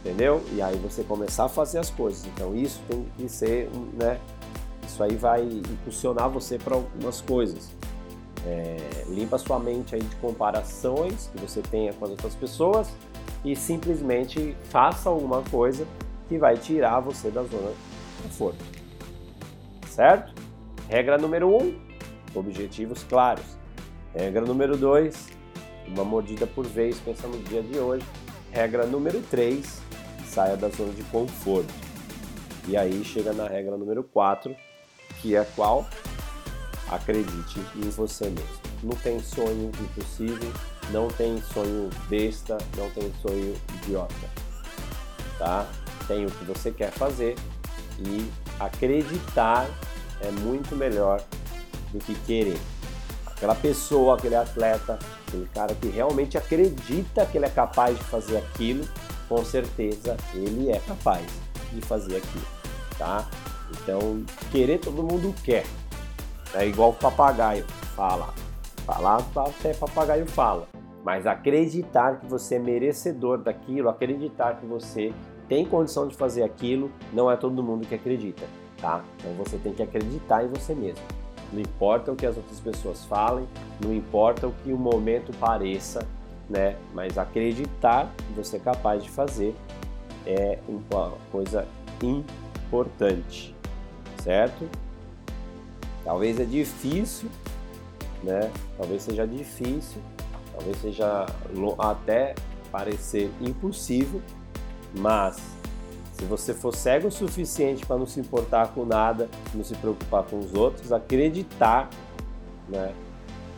[0.00, 0.42] entendeu?
[0.52, 2.26] E aí você começar a fazer as coisas.
[2.26, 4.18] Então isso tem que ser, né?
[4.86, 7.70] Isso aí vai impulsionar você para algumas coisas.
[8.46, 12.88] É, limpa sua mente aí de comparações que você tenha com as outras pessoas
[13.44, 15.86] e simplesmente faça alguma coisa
[16.28, 18.64] que vai tirar você da zona de conforto.
[19.88, 20.32] Certo?
[20.88, 21.78] Regra número um,
[22.34, 23.44] objetivos claros.
[24.14, 25.28] Regra número dois,
[25.86, 28.04] uma mordida por vez, pensando no dia de hoje.
[28.52, 29.80] Regra número 3,
[30.26, 31.72] saia da zona de conforto.
[32.66, 34.54] E aí chega na regra número 4,
[35.22, 35.86] que é qual?
[36.88, 38.60] Acredite em você mesmo.
[38.82, 40.52] Não tem sonho impossível,
[40.90, 44.14] não tem sonho besta, não tem sonho idiota.
[45.38, 45.66] Tá?
[46.08, 47.36] Tem o que você quer fazer
[48.00, 49.68] e acreditar
[50.20, 51.22] é muito melhor
[51.92, 52.58] do que querer.
[53.40, 58.36] Aquela pessoa, aquele atleta, aquele cara que realmente acredita que ele é capaz de fazer
[58.36, 58.86] aquilo,
[59.30, 61.24] com certeza ele é capaz
[61.72, 62.44] de fazer aquilo,
[62.98, 63.26] tá?
[63.70, 64.22] Então,
[64.52, 65.64] querer todo mundo quer.
[66.52, 67.64] É igual o papagaio
[67.96, 68.34] fala.
[68.84, 70.68] Falar até papagaio fala.
[71.02, 75.14] Mas acreditar que você é merecedor daquilo, acreditar que você
[75.48, 78.44] tem condição de fazer aquilo, não é todo mundo que acredita,
[78.78, 79.02] tá?
[79.18, 81.19] Então você tem que acreditar em você mesmo.
[81.52, 83.46] Não importa o que as outras pessoas falem,
[83.82, 86.06] não importa o que o momento pareça,
[86.48, 86.76] né?
[86.94, 89.54] Mas acreditar que você é capaz de fazer
[90.26, 91.66] é uma coisa
[92.02, 93.54] importante,
[94.22, 94.68] certo?
[96.04, 97.28] Talvez é difícil,
[98.22, 98.50] né?
[98.76, 100.00] Talvez seja difícil,
[100.52, 101.26] talvez seja
[101.78, 102.34] até
[102.70, 104.22] parecer impossível,
[104.96, 105.59] mas
[106.20, 110.22] se você for cego o suficiente para não se importar com nada, não se preocupar
[110.24, 111.88] com os outros, acreditar,
[112.68, 112.92] né,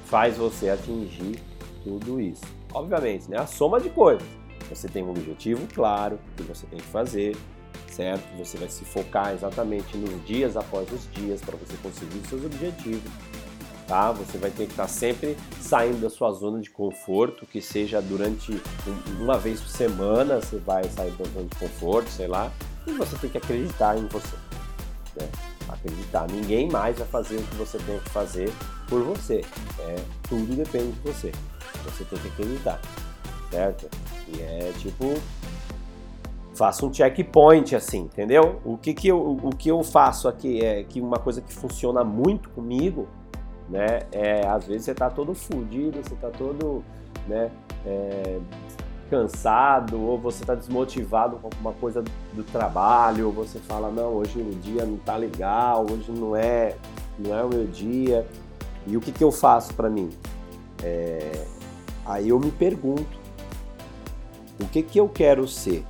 [0.04, 1.42] faz você atingir
[1.82, 2.44] tudo isso.
[2.72, 4.22] Obviamente, né, a soma de coisas.
[4.70, 7.36] Você tem um objetivo claro que você tem que fazer,
[7.90, 8.24] certo?
[8.38, 12.44] Você vai se focar exatamente nos dias após os dias para você conseguir os seus
[12.44, 13.10] objetivos
[13.86, 14.12] tá?
[14.12, 18.60] Você vai ter que estar sempre saindo da sua zona de conforto, que seja durante
[19.20, 22.50] uma vez por semana você vai sair da zona de conforto, sei lá,
[22.86, 24.36] e você tem que acreditar em você,
[25.16, 25.28] né?
[25.68, 26.26] Acreditar.
[26.30, 28.52] Ninguém mais vai fazer o que você tem que fazer
[28.88, 29.44] por você.
[29.78, 29.96] É,
[30.28, 31.32] tudo depende de você.
[31.84, 32.80] Você tem que acreditar,
[33.50, 33.88] certo?
[34.28, 35.14] E é tipo
[36.54, 38.60] faço um checkpoint assim, entendeu?
[38.64, 42.04] O que que eu, o que eu faço aqui é que uma coisa que funciona
[42.04, 43.08] muito comigo
[43.68, 44.00] né?
[44.12, 46.84] É, às vezes você está todo fudido, você está todo,
[47.26, 47.50] né?
[47.86, 48.38] É,
[49.12, 54.40] cansado ou você está desmotivado com alguma coisa do trabalho, ou você fala não, hoje
[54.40, 56.76] o dia não tá legal, hoje não é,
[57.18, 58.26] não é o meu dia.
[58.86, 60.08] E o que que eu faço para mim?
[60.82, 61.44] É,
[62.06, 63.20] aí eu me pergunto,
[64.58, 65.84] o que que eu quero ser?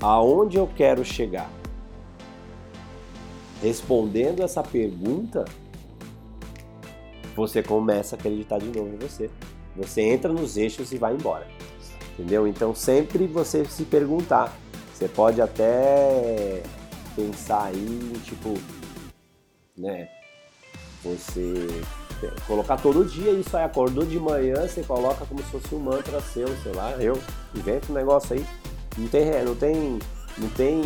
[0.00, 1.48] Aonde eu quero chegar?
[3.62, 5.44] Respondendo essa pergunta,
[7.34, 9.30] você começa a acreditar de novo em você.
[9.76, 11.46] Você entra nos eixos e vai embora.
[12.12, 12.46] Entendeu?
[12.46, 14.56] Então sempre você se perguntar.
[14.92, 16.62] Você pode até
[17.16, 18.54] pensar aí, tipo,
[19.76, 20.08] né?
[21.02, 21.66] Você
[22.46, 26.20] colocar todo dia isso aí, acordou de manhã, você coloca como se fosse um mantra
[26.20, 27.20] seu, sei lá, eu
[27.54, 28.46] invento um negócio aí.
[28.96, 29.98] Não tem, não tem,
[30.38, 30.82] não tem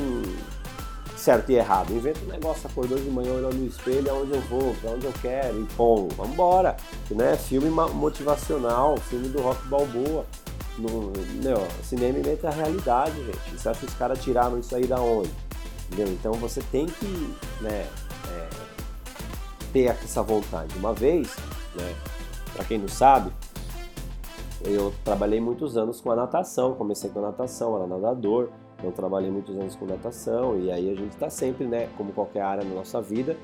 [1.19, 1.93] certo e errado.
[1.93, 5.13] Inventa um negócio, acordou de manhã olhando no espelho, aonde eu vou, pra onde eu
[5.21, 6.77] quero, e pô, vambora.
[7.11, 7.37] Né?
[7.37, 10.25] Filme motivacional, filme do Rock Balboa.
[10.79, 13.59] No, não, cinema inventa a realidade, gente.
[13.59, 15.31] Você acha que os caras tiraram isso aí da onde?
[15.87, 16.13] Entendeu?
[16.13, 17.89] Então você tem que né,
[18.31, 18.49] é,
[19.73, 20.79] ter essa vontade.
[20.79, 21.35] Uma vez,
[21.75, 21.95] né,
[22.55, 23.33] para quem não sabe,
[24.65, 28.51] eu trabalhei muitos anos com a natação, comecei com a natação, era nadador,
[28.83, 32.43] eu trabalhei muitos anos com natação e aí a gente está sempre, né, como qualquer
[32.43, 33.37] área na nossa vida,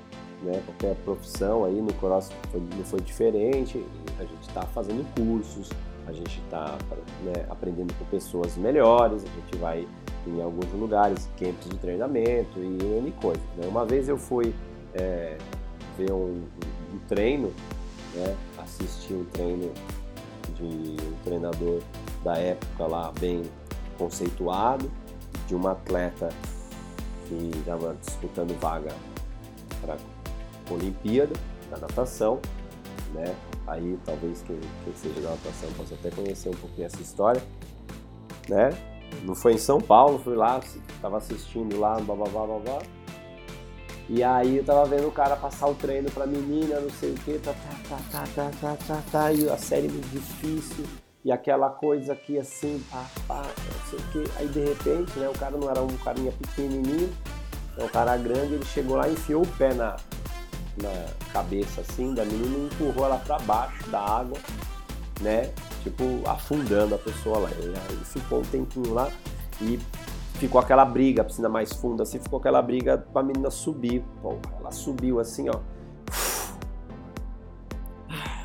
[0.43, 3.85] né, qualquer profissão aí no cross foi, não foi diferente.
[4.19, 5.71] A gente está fazendo cursos,
[6.07, 6.79] a gente está
[7.23, 9.89] né, aprendendo com pessoas melhores, a gente vai
[10.27, 13.43] em alguns lugares, campos de treinamento e N coisas.
[13.57, 13.67] Né?
[13.67, 14.55] Uma vez eu fui
[14.95, 15.37] é,
[15.99, 16.43] ver um,
[16.93, 17.53] um treino,
[18.15, 19.73] né, assistir um treino
[20.55, 21.81] de um treinador
[22.23, 23.43] da época lá bem
[23.99, 24.91] conceituado
[25.47, 26.29] de uma atleta
[27.29, 28.93] que estava disputando vaga
[29.81, 29.97] para
[30.71, 31.35] Olimpíada
[31.71, 32.41] da natação,
[33.13, 33.35] né?
[33.67, 37.43] Aí talvez quem, quem seja da natação possa até conhecer um pouquinho essa história,
[38.49, 38.71] né?
[39.23, 42.83] Não foi em São Paulo, fui lá, estava assistindo lá, blá blá blá blá blá.
[44.09, 47.15] E aí eu tava vendo o cara passar o treino pra menina, não sei o
[47.15, 47.55] que, tá,
[47.89, 50.85] tá, tá, tá, tá, tá, tá, e a série muito difícil
[51.25, 54.39] e aquela coisa aqui assim, pá, pá, não sei o que.
[54.39, 57.11] Aí de repente, né, o cara não era um carinha pequenininho,
[57.79, 59.97] é um cara grande, ele chegou lá e enfiou o pé na,
[60.81, 64.39] na cabeça assim da menina e empurrou ela para baixo da água,
[65.23, 65.51] né?
[65.83, 67.51] Tipo, afundando a pessoa lá.
[67.59, 69.11] E aí ficou um tempinho lá
[69.63, 69.79] e
[70.35, 74.05] ficou aquela briga, a piscina mais funda, assim, ficou aquela briga pra menina subir.
[74.23, 75.74] Bom, ela subiu assim, ó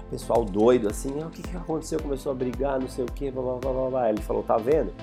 [0.09, 1.99] pessoal doido assim, ah, o que, que aconteceu?
[2.01, 4.09] Começou a brigar, não sei o que, blá, blá, blá, blá.
[4.09, 4.93] Ele falou, tá vendo?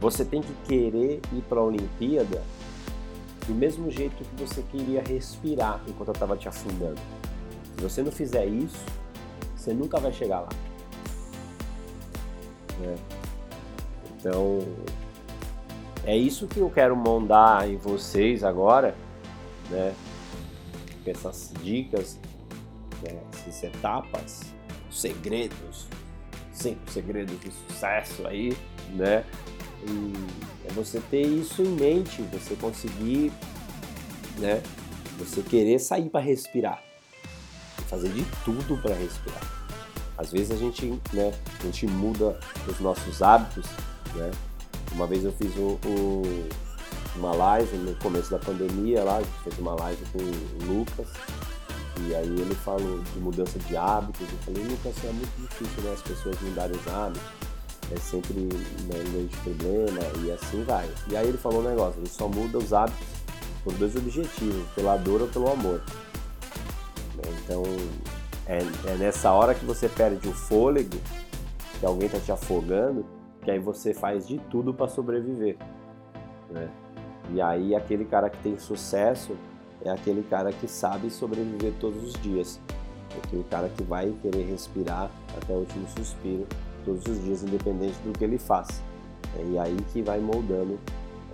[0.00, 2.42] Você tem que querer ir para a Olimpíada
[3.46, 7.00] do mesmo jeito que você queria respirar enquanto eu estava te afundando.
[7.76, 8.84] Se você não fizer isso,
[9.56, 10.48] você nunca vai chegar lá.
[12.78, 12.96] Né?
[14.18, 14.60] Então,
[16.04, 18.94] é isso que eu quero mandar em vocês agora,
[19.70, 19.94] né?
[21.06, 22.18] Essas dicas,
[23.12, 23.20] né?
[23.32, 24.42] essas etapas,
[24.90, 25.86] segredos,
[26.52, 28.56] cinco segredos de sucesso aí,
[28.90, 29.24] né?
[29.86, 30.12] E
[30.66, 33.32] é você ter isso em mente, você conseguir,
[34.38, 34.62] né?
[35.18, 36.82] Você querer sair para respirar,
[37.88, 39.42] fazer de tudo para respirar.
[40.16, 41.32] Às vezes a gente, né?
[41.60, 43.66] A gente muda os nossos hábitos,
[44.14, 44.30] né?
[44.92, 46.48] Uma vez eu fiz o, o,
[47.16, 51.08] uma live no começo da pandemia lá, a gente fez uma live com o Lucas,
[52.00, 55.92] e aí ele falou de mudança de hábitos, eu falei, Lucas, é muito difícil né,
[55.92, 57.22] as pessoas mudarem os hábitos,
[57.92, 60.88] é sempre né, um grande problema e assim vai.
[61.08, 63.06] E aí ele falou um negócio, ele só muda os hábitos
[63.62, 65.80] por dois objetivos, pela dor ou pelo amor.
[67.44, 67.62] Então
[68.46, 70.98] é, é nessa hora que você perde o fôlego,
[71.78, 73.06] que alguém está te afogando,
[73.42, 75.56] que aí você faz de tudo para sobreviver.
[76.50, 76.68] Né?
[77.30, 79.36] E aí aquele cara que tem sucesso
[79.84, 82.60] é aquele cara que sabe sobreviver todos os dias.
[83.14, 86.46] É aquele cara que vai querer respirar até o último suspiro
[86.84, 88.82] todos os dias, independente do que ele faz.
[89.38, 90.78] É, e aí que vai moldando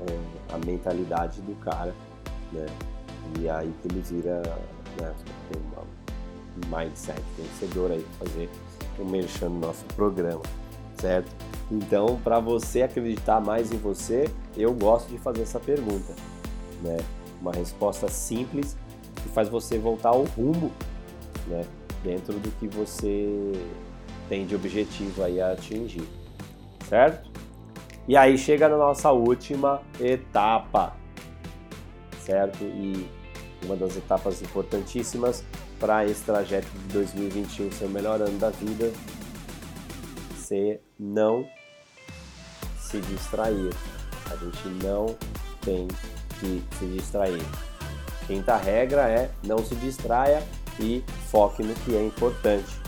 [0.01, 1.95] é, a mentalidade do cara,
[2.53, 2.67] né?
[3.39, 4.43] E aí que ele vira
[5.01, 5.15] né,
[6.69, 8.49] mindset vencedor aí fazer
[8.99, 10.43] um merchan no nosso programa,
[10.99, 11.31] certo?
[11.71, 16.15] Então, para você acreditar mais em você, eu gosto de fazer essa pergunta,
[16.83, 16.99] né?
[17.41, 18.77] Uma resposta simples
[19.23, 20.73] que faz você voltar ao rumo,
[21.47, 21.65] né?
[22.03, 23.53] Dentro do que você
[24.29, 26.09] tem de objetivo aí a atingir,
[26.89, 27.31] certo?
[28.09, 30.97] E aí chega na nossa última etapa,
[32.25, 32.63] certo?
[32.63, 33.09] E
[33.63, 35.45] uma das etapas importantíssimas
[35.79, 38.93] para esse trajeto de 2021 ser o melhor ano da vida,
[40.37, 41.47] ser não
[42.79, 43.71] se distrair.
[44.31, 45.17] A gente não
[45.61, 45.89] tem
[46.41, 47.43] que se distrair.
[48.27, 50.43] Quinta regra é não se distraia
[50.79, 52.81] e foque no que é importante.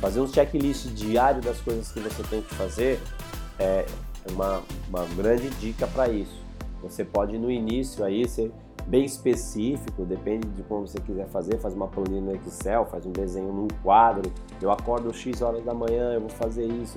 [0.00, 3.00] Fazer um checklist diário das coisas que você tem que fazer
[3.58, 3.84] é
[4.30, 6.38] uma, uma grande dica para isso.
[6.82, 8.52] Você pode no início aí ser
[8.88, 13.12] bem específico, depende de como você quiser fazer, faz uma planilha no Excel, faz um
[13.12, 16.96] desenho num quadro, eu acordo X horas da manhã, eu vou fazer isso,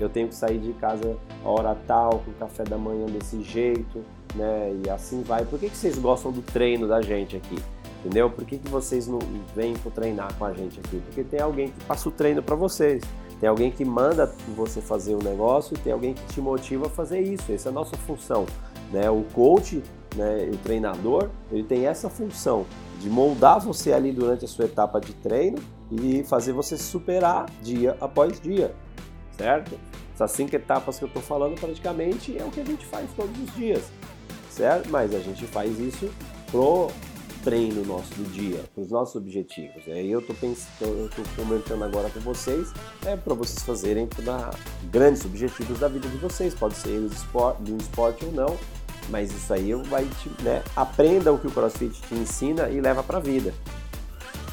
[0.00, 4.04] eu tenho que sair de casa a hora tal, com café da manhã desse jeito,
[4.34, 4.76] né?
[4.84, 5.44] E assim vai.
[5.44, 7.58] Por que, que vocês gostam do treino da gente aqui?
[8.00, 8.28] Entendeu?
[8.30, 9.18] Por que, que vocês não
[9.54, 11.00] vêm treinar com a gente aqui?
[11.06, 13.02] Porque tem alguém que passa o treino para vocês.
[13.38, 16.86] Tem alguém que manda você fazer o um negócio e tem alguém que te motiva
[16.86, 17.52] a fazer isso.
[17.52, 18.46] Essa é a nossa função.
[18.90, 19.08] Né?
[19.10, 19.82] O coach
[20.14, 22.66] né, o treinador, ele tem essa função
[23.00, 25.58] de moldar você ali durante a sua etapa de treino
[25.90, 28.74] e fazer você superar dia após dia,
[29.36, 29.78] certo?
[30.14, 33.36] Essas cinco etapas que eu estou falando praticamente é o que a gente faz todos
[33.42, 33.90] os dias,
[34.50, 34.90] certo?
[34.90, 36.10] Mas a gente faz isso
[36.50, 36.88] pro
[37.42, 39.86] treino nosso do dia, para os nossos objetivos.
[39.86, 40.36] E aí eu estou
[41.36, 42.68] comentando agora com vocês,
[43.06, 44.50] é para vocês fazerem para
[44.90, 48.58] grandes objetivos da vida de vocês, pode ser esporte, do esporte ou não,
[49.10, 53.02] mas isso aí vai te, né, aprenda o que o CrossFit te ensina e leva
[53.02, 53.52] para a vida.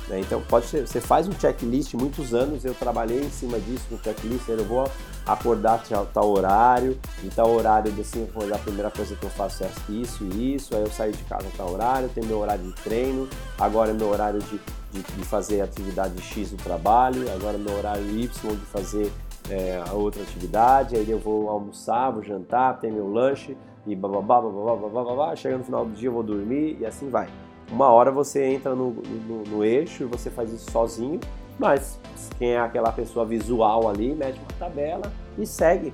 [0.08, 0.20] Né?
[0.22, 4.00] Então pode ser, você faz um checklist, muitos anos eu trabalhei em cima disso, no
[4.00, 4.89] checklist, eu vou
[5.26, 9.70] acordar tal, tal horário, e tal horário assim, a primeira coisa que eu faço é
[9.89, 13.28] isso e isso, aí eu saio de casa tal horário, tem meu horário de treino,
[13.60, 14.60] agora é meu horário de,
[14.91, 19.12] de, de fazer atividade X do trabalho, agora é meu horário Y de fazer
[19.50, 24.41] é, a outra atividade, aí eu vou almoçar, vou jantar, tem meu lanche, e bababá,
[24.41, 27.30] bababá, bababá, chega no final do dia eu vou dormir e assim vai.
[27.71, 31.19] Uma hora você entra no, no, no eixo e você faz isso sozinho,
[31.58, 32.00] mas
[32.38, 35.93] quem é aquela pessoa visual ali, mete uma tabela e segue,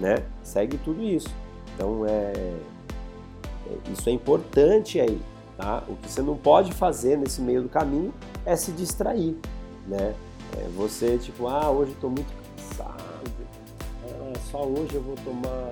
[0.00, 0.16] né?
[0.42, 1.28] Segue tudo isso.
[1.74, 2.32] Então é,
[3.66, 5.20] é isso é importante aí,
[5.56, 5.82] tá?
[5.88, 8.12] O que você não pode fazer nesse meio do caminho
[8.44, 9.36] é se distrair,
[9.86, 10.14] né?
[10.56, 12.32] É você tipo, ah, hoje estou muito
[14.56, 15.70] só hoje eu vou tomar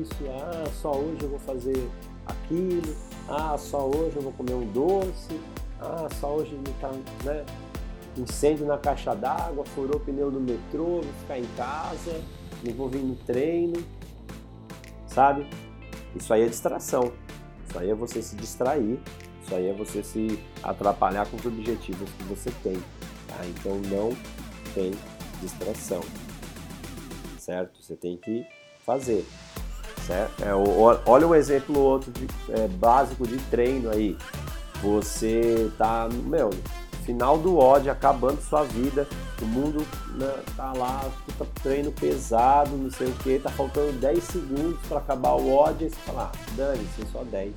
[0.00, 1.90] isso, ah, só hoje eu vou fazer
[2.24, 2.94] aquilo,
[3.28, 5.40] ah, só hoje eu vou comer um doce,
[5.80, 6.92] ah, só hoje tá,
[7.24, 7.44] né?
[8.16, 12.22] Incêndio na caixa d'água, furou o pneu do metrô, vou ficar em casa,
[12.62, 13.84] não vou vir no treino,
[15.08, 15.48] sabe?
[16.14, 17.10] Isso aí é distração.
[17.68, 19.00] Isso aí é você se distrair,
[19.42, 22.76] isso aí é você se atrapalhar com os objetivos que você tem.
[23.26, 23.44] Tá?
[23.44, 24.16] Então não
[24.72, 24.92] tem
[25.42, 26.00] distração
[27.44, 27.82] certo?
[27.82, 28.46] Você tem que
[28.84, 29.24] fazer,
[30.06, 30.42] Certo?
[30.42, 30.54] É,
[31.06, 34.16] olha um exemplo outro de, é, básico de treino aí.
[34.82, 36.50] Você tá, meu,
[37.04, 39.08] final do ódio, acabando sua vida,
[39.40, 39.78] o mundo
[40.18, 44.98] né, tá lá, tá treino pesado, não sei o que, tá faltando 10 segundos para
[44.98, 47.54] acabar o ódio, e você fala, ah, dane-se, só 10.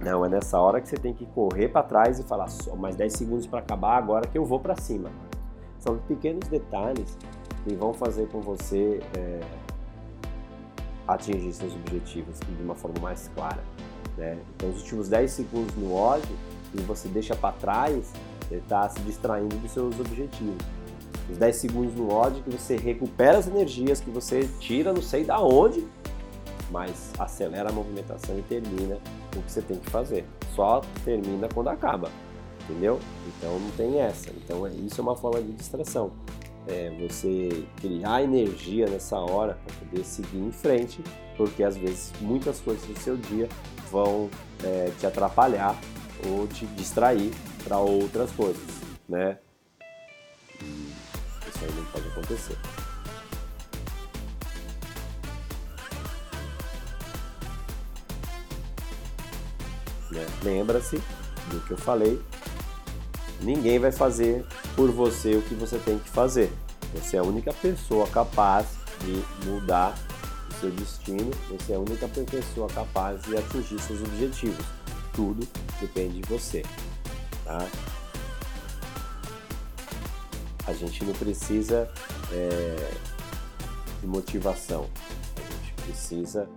[0.00, 2.94] Não, é nessa hora que você tem que correr para trás e falar, só mais
[2.94, 5.10] 10 segundos para acabar, agora que eu vou para cima.
[5.78, 7.16] São pequenos detalhes
[7.64, 9.40] que vão fazer com você é,
[11.06, 13.62] atingir seus objetivos de uma forma mais clara.
[14.16, 14.38] Né?
[14.56, 16.36] Então, os últimos 10 segundos no ódio
[16.74, 18.12] e você deixa para trás,
[18.48, 20.56] você está se distraindo dos seus objetivos.
[21.30, 25.24] Os 10 segundos no ódio que você recupera as energias que você tira não sei
[25.24, 25.86] da onde,
[26.70, 28.98] mas acelera a movimentação e termina
[29.36, 30.24] o que você tem que fazer.
[30.54, 32.10] Só termina quando acaba,
[32.62, 32.98] entendeu?
[33.28, 34.30] Então não tem essa.
[34.30, 36.12] Então é, isso é uma forma de distração.
[36.66, 41.02] É você criar energia nessa hora para poder seguir em frente,
[41.36, 43.48] porque às vezes muitas coisas do seu dia
[43.90, 44.30] vão
[44.62, 45.76] é, te atrapalhar
[46.28, 47.32] ou te distrair
[47.64, 48.62] para outras coisas,
[49.08, 49.38] né?
[50.60, 52.56] Isso aí não pode acontecer.
[60.10, 60.26] Né?
[60.42, 60.96] Lembra-se
[61.50, 62.20] do que eu falei.
[63.42, 64.44] Ninguém vai fazer
[64.76, 66.52] por você o que você tem que fazer.
[66.94, 68.66] Você é a única pessoa capaz
[69.00, 69.94] de mudar
[70.50, 71.30] o seu destino.
[71.50, 74.64] Você é a única pessoa capaz de atingir seus objetivos.
[75.14, 75.46] Tudo
[75.80, 76.62] depende de você,
[77.44, 77.66] tá?
[80.66, 81.90] A gente não precisa
[82.32, 82.92] é,
[84.00, 84.88] de motivação.
[85.36, 86.48] A gente precisa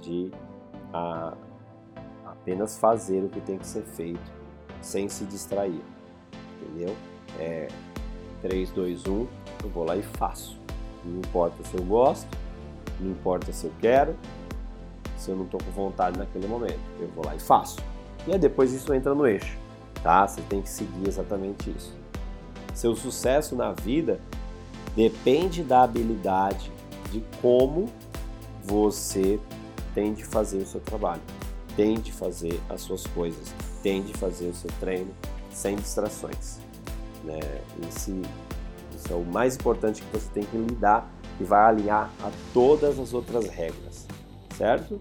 [0.00, 0.32] de
[0.92, 1.34] a,
[2.24, 4.32] apenas fazer o que tem que ser feito
[4.80, 5.80] sem se distrair.
[6.60, 6.94] Entendeu?
[7.38, 7.68] É
[8.42, 9.26] 3, 2, 1,
[9.64, 10.58] eu vou lá e faço.
[11.04, 12.28] Não importa se eu gosto,
[12.98, 14.16] não importa se eu quero,
[15.16, 16.80] se eu não estou com vontade naquele momento.
[16.98, 17.78] Eu vou lá e faço.
[18.26, 19.56] E aí depois isso entra no eixo,
[20.02, 20.26] tá?
[20.26, 21.94] Você tem que seguir exatamente isso.
[22.74, 24.20] Seu sucesso na vida
[24.94, 26.70] depende da habilidade
[27.10, 27.88] de como
[28.62, 29.40] você
[29.94, 31.22] tem de fazer o seu trabalho
[31.76, 35.10] tente fazer as suas coisas, tente fazer o seu treino
[35.50, 36.58] sem distrações.
[37.24, 37.40] Né?
[37.88, 38.22] Esse,
[39.10, 43.12] é o mais importante que você tem que lidar e vai alinhar a todas as
[43.12, 44.06] outras regras,
[44.56, 45.00] certo?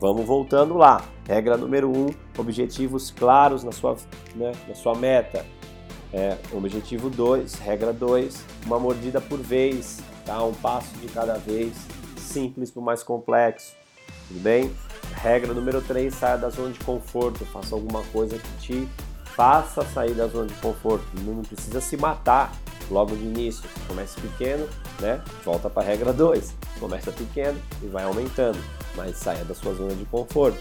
[0.00, 1.04] Vamos voltando lá.
[1.28, 3.96] Regra número um: objetivos claros na sua,
[4.34, 5.44] né, na sua meta.
[6.12, 10.42] É, objetivo 2, regra 2, uma mordida por vez, tá?
[10.42, 11.72] um passo de cada vez,
[12.16, 13.76] simples para o mais complexo.
[14.26, 14.72] Tudo bem?
[15.22, 18.88] Regra número 3, saia da zona de conforto, faça alguma coisa que te
[19.34, 21.04] faça sair da zona de conforto.
[21.22, 22.52] Não precisa se matar
[22.90, 23.68] logo de início.
[23.86, 24.68] Comece pequeno,
[25.00, 25.22] né?
[25.44, 26.54] Volta para a regra 2.
[26.78, 28.58] Começa pequeno e vai aumentando,
[28.96, 30.58] mas saia da sua zona de conforto.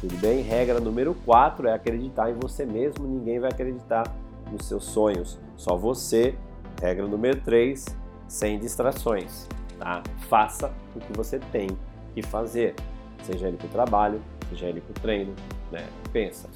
[0.00, 0.42] Tudo bem?
[0.42, 4.04] Regra número 4 é acreditar em você mesmo, ninguém vai acreditar
[4.50, 6.34] nos seus sonhos, só você.
[6.80, 7.84] Regra número 3,
[8.26, 9.46] sem distrações,
[9.78, 10.02] tá?
[10.28, 11.68] Faça o que você tem
[12.14, 12.74] que fazer
[13.24, 15.34] seja ele para o trabalho, seja ele para o treino,
[15.70, 15.88] né?
[16.12, 16.48] Pensa,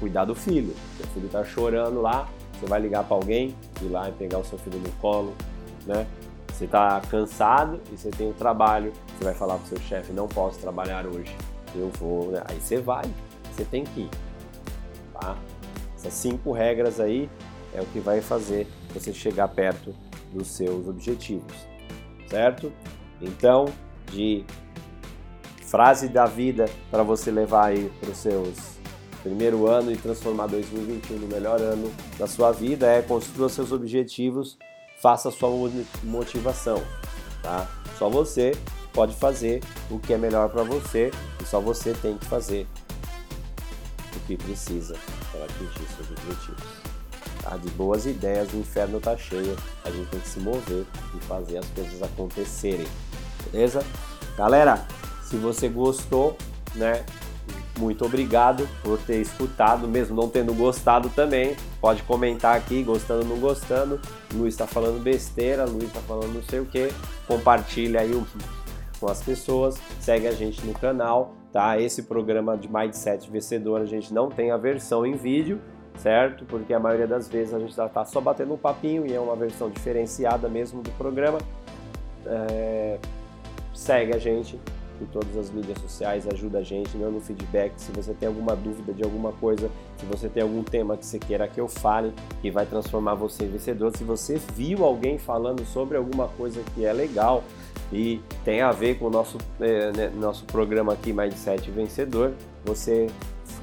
[0.00, 0.74] cuidar do filho.
[0.96, 2.28] Seu filho está chorando lá,
[2.58, 5.34] você vai ligar para alguém, ir lá e pegar o seu filho no colo,
[5.86, 6.06] né?
[6.48, 10.12] Você está cansado e você tem um trabalho, você vai falar para o seu chefe,
[10.12, 11.34] não posso trabalhar hoje,
[11.74, 12.42] eu vou, né?
[12.46, 13.04] aí você vai,
[13.52, 14.10] você tem que ir,
[15.18, 15.36] tá?
[15.96, 17.30] Essas cinco regras aí
[17.74, 19.94] é o que vai fazer você chegar perto
[20.32, 21.54] dos seus objetivos,
[22.28, 22.72] certo?
[23.20, 23.66] Então,
[24.10, 24.44] de
[25.64, 28.79] frase da vida para você levar aí para os seus
[29.22, 34.58] primeiro ano e transformar 2021 no melhor ano da sua vida é construa seus objetivos,
[35.00, 35.50] faça sua
[36.02, 36.82] motivação,
[37.42, 37.68] tá?
[37.98, 38.52] Só você
[38.92, 41.10] pode fazer o que é melhor para você
[41.40, 42.66] e só você tem que fazer
[44.16, 44.96] o que precisa
[45.30, 46.64] para atingir seus objetivos.
[47.42, 47.56] Tá?
[47.56, 50.84] De boas ideias, o inferno está cheio, a gente tem que se mover
[51.16, 52.86] e fazer as coisas acontecerem,
[53.50, 53.84] beleza?
[54.36, 54.86] Galera,
[55.24, 56.36] se você gostou,
[56.74, 57.04] né?
[57.78, 61.56] Muito obrigado por ter escutado, mesmo não tendo gostado também.
[61.80, 64.00] Pode comentar aqui, gostando ou não gostando.
[64.34, 66.88] Luiz está falando besteira, Luiz está falando não sei o que.
[67.26, 68.12] Compartilha aí
[69.00, 71.80] com as pessoas, segue a gente no canal, tá?
[71.80, 75.58] Esse programa de Mindset Vencedor a gente não tem a versão em vídeo,
[75.96, 76.44] certo?
[76.44, 79.34] Porque a maioria das vezes a gente está só batendo um papinho e é uma
[79.34, 81.38] versão diferenciada mesmo do programa.
[82.26, 82.98] É...
[83.72, 84.60] Segue a gente
[85.00, 87.72] por todas as mídias sociais, ajuda a gente, manda feedback.
[87.76, 91.18] Se você tem alguma dúvida de alguma coisa, se você tem algum tema que você
[91.18, 93.96] queira que eu fale, que vai transformar você em vencedor.
[93.96, 97.42] Se você viu alguém falando sobre alguma coisa que é legal
[97.90, 102.32] e tem a ver com o nosso, é, né, nosso programa aqui, Mindset Vencedor,
[102.62, 103.08] você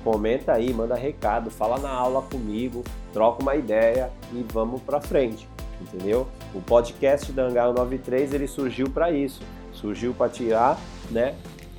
[0.03, 2.83] comenta aí, manda recado, fala na aula comigo,
[3.13, 5.47] troca uma ideia e vamos para frente,
[5.79, 6.27] entendeu?
[6.55, 9.41] O podcast da Angaio 93 ele surgiu para isso,
[9.79, 11.35] surgiu para tirar, né,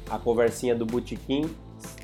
[0.09, 1.49] a conversinha do botequim,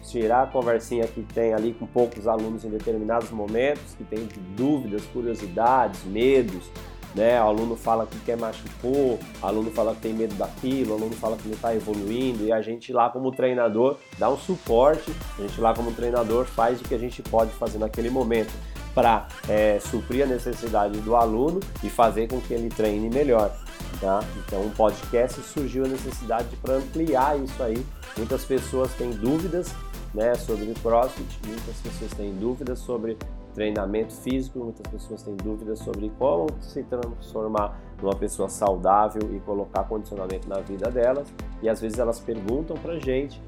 [0.09, 5.05] tirar a conversinha que tem ali com poucos alunos em determinados momentos, que tem dúvidas,
[5.07, 6.71] curiosidades, medos,
[7.15, 7.41] né?
[7.41, 11.15] O aluno fala que quer machucou, o aluno fala que tem medo daquilo, o aluno
[11.15, 15.43] fala que não está evoluindo e a gente lá como treinador dá um suporte, a
[15.43, 18.53] gente lá como treinador faz o que a gente pode fazer naquele momento
[18.95, 23.55] para é, suprir a necessidade do aluno e fazer com que ele treine melhor.
[24.01, 24.21] Tá?
[24.47, 27.85] Então, um podcast surgiu a necessidade para ampliar isso aí.
[28.17, 29.75] Muitas pessoas têm dúvidas
[30.13, 33.19] né, sobre o CrossFit, muitas pessoas têm dúvidas sobre
[33.55, 39.85] treinamento físico, muitas pessoas têm dúvidas sobre como se transformar numa pessoa saudável e colocar
[39.85, 41.27] condicionamento na vida delas.
[41.63, 43.41] E às vezes elas perguntam pra gente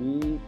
[0.00, 0.38] e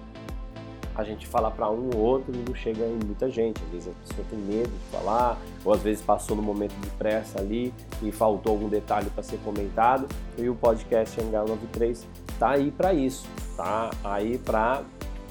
[0.96, 3.62] a gente fala para um ou outro e não chega em muita gente.
[3.64, 6.90] Às vezes a pessoa tem medo de falar, ou às vezes passou no momento de
[6.90, 7.72] pressa ali
[8.02, 10.06] e faltou algum detalhe para ser comentado.
[10.38, 12.06] E o podcast Hangar 93
[12.38, 13.26] tá aí para isso,
[13.56, 14.82] tá aí para,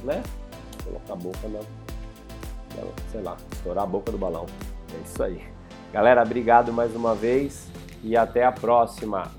[0.04, 0.22] né,
[0.84, 1.60] colocar a boca na
[3.12, 4.46] sei lá, estourar a boca do balão.
[4.94, 5.42] É isso aí.
[5.94, 7.68] Galera, obrigado mais uma vez
[8.04, 9.32] e até a próxima.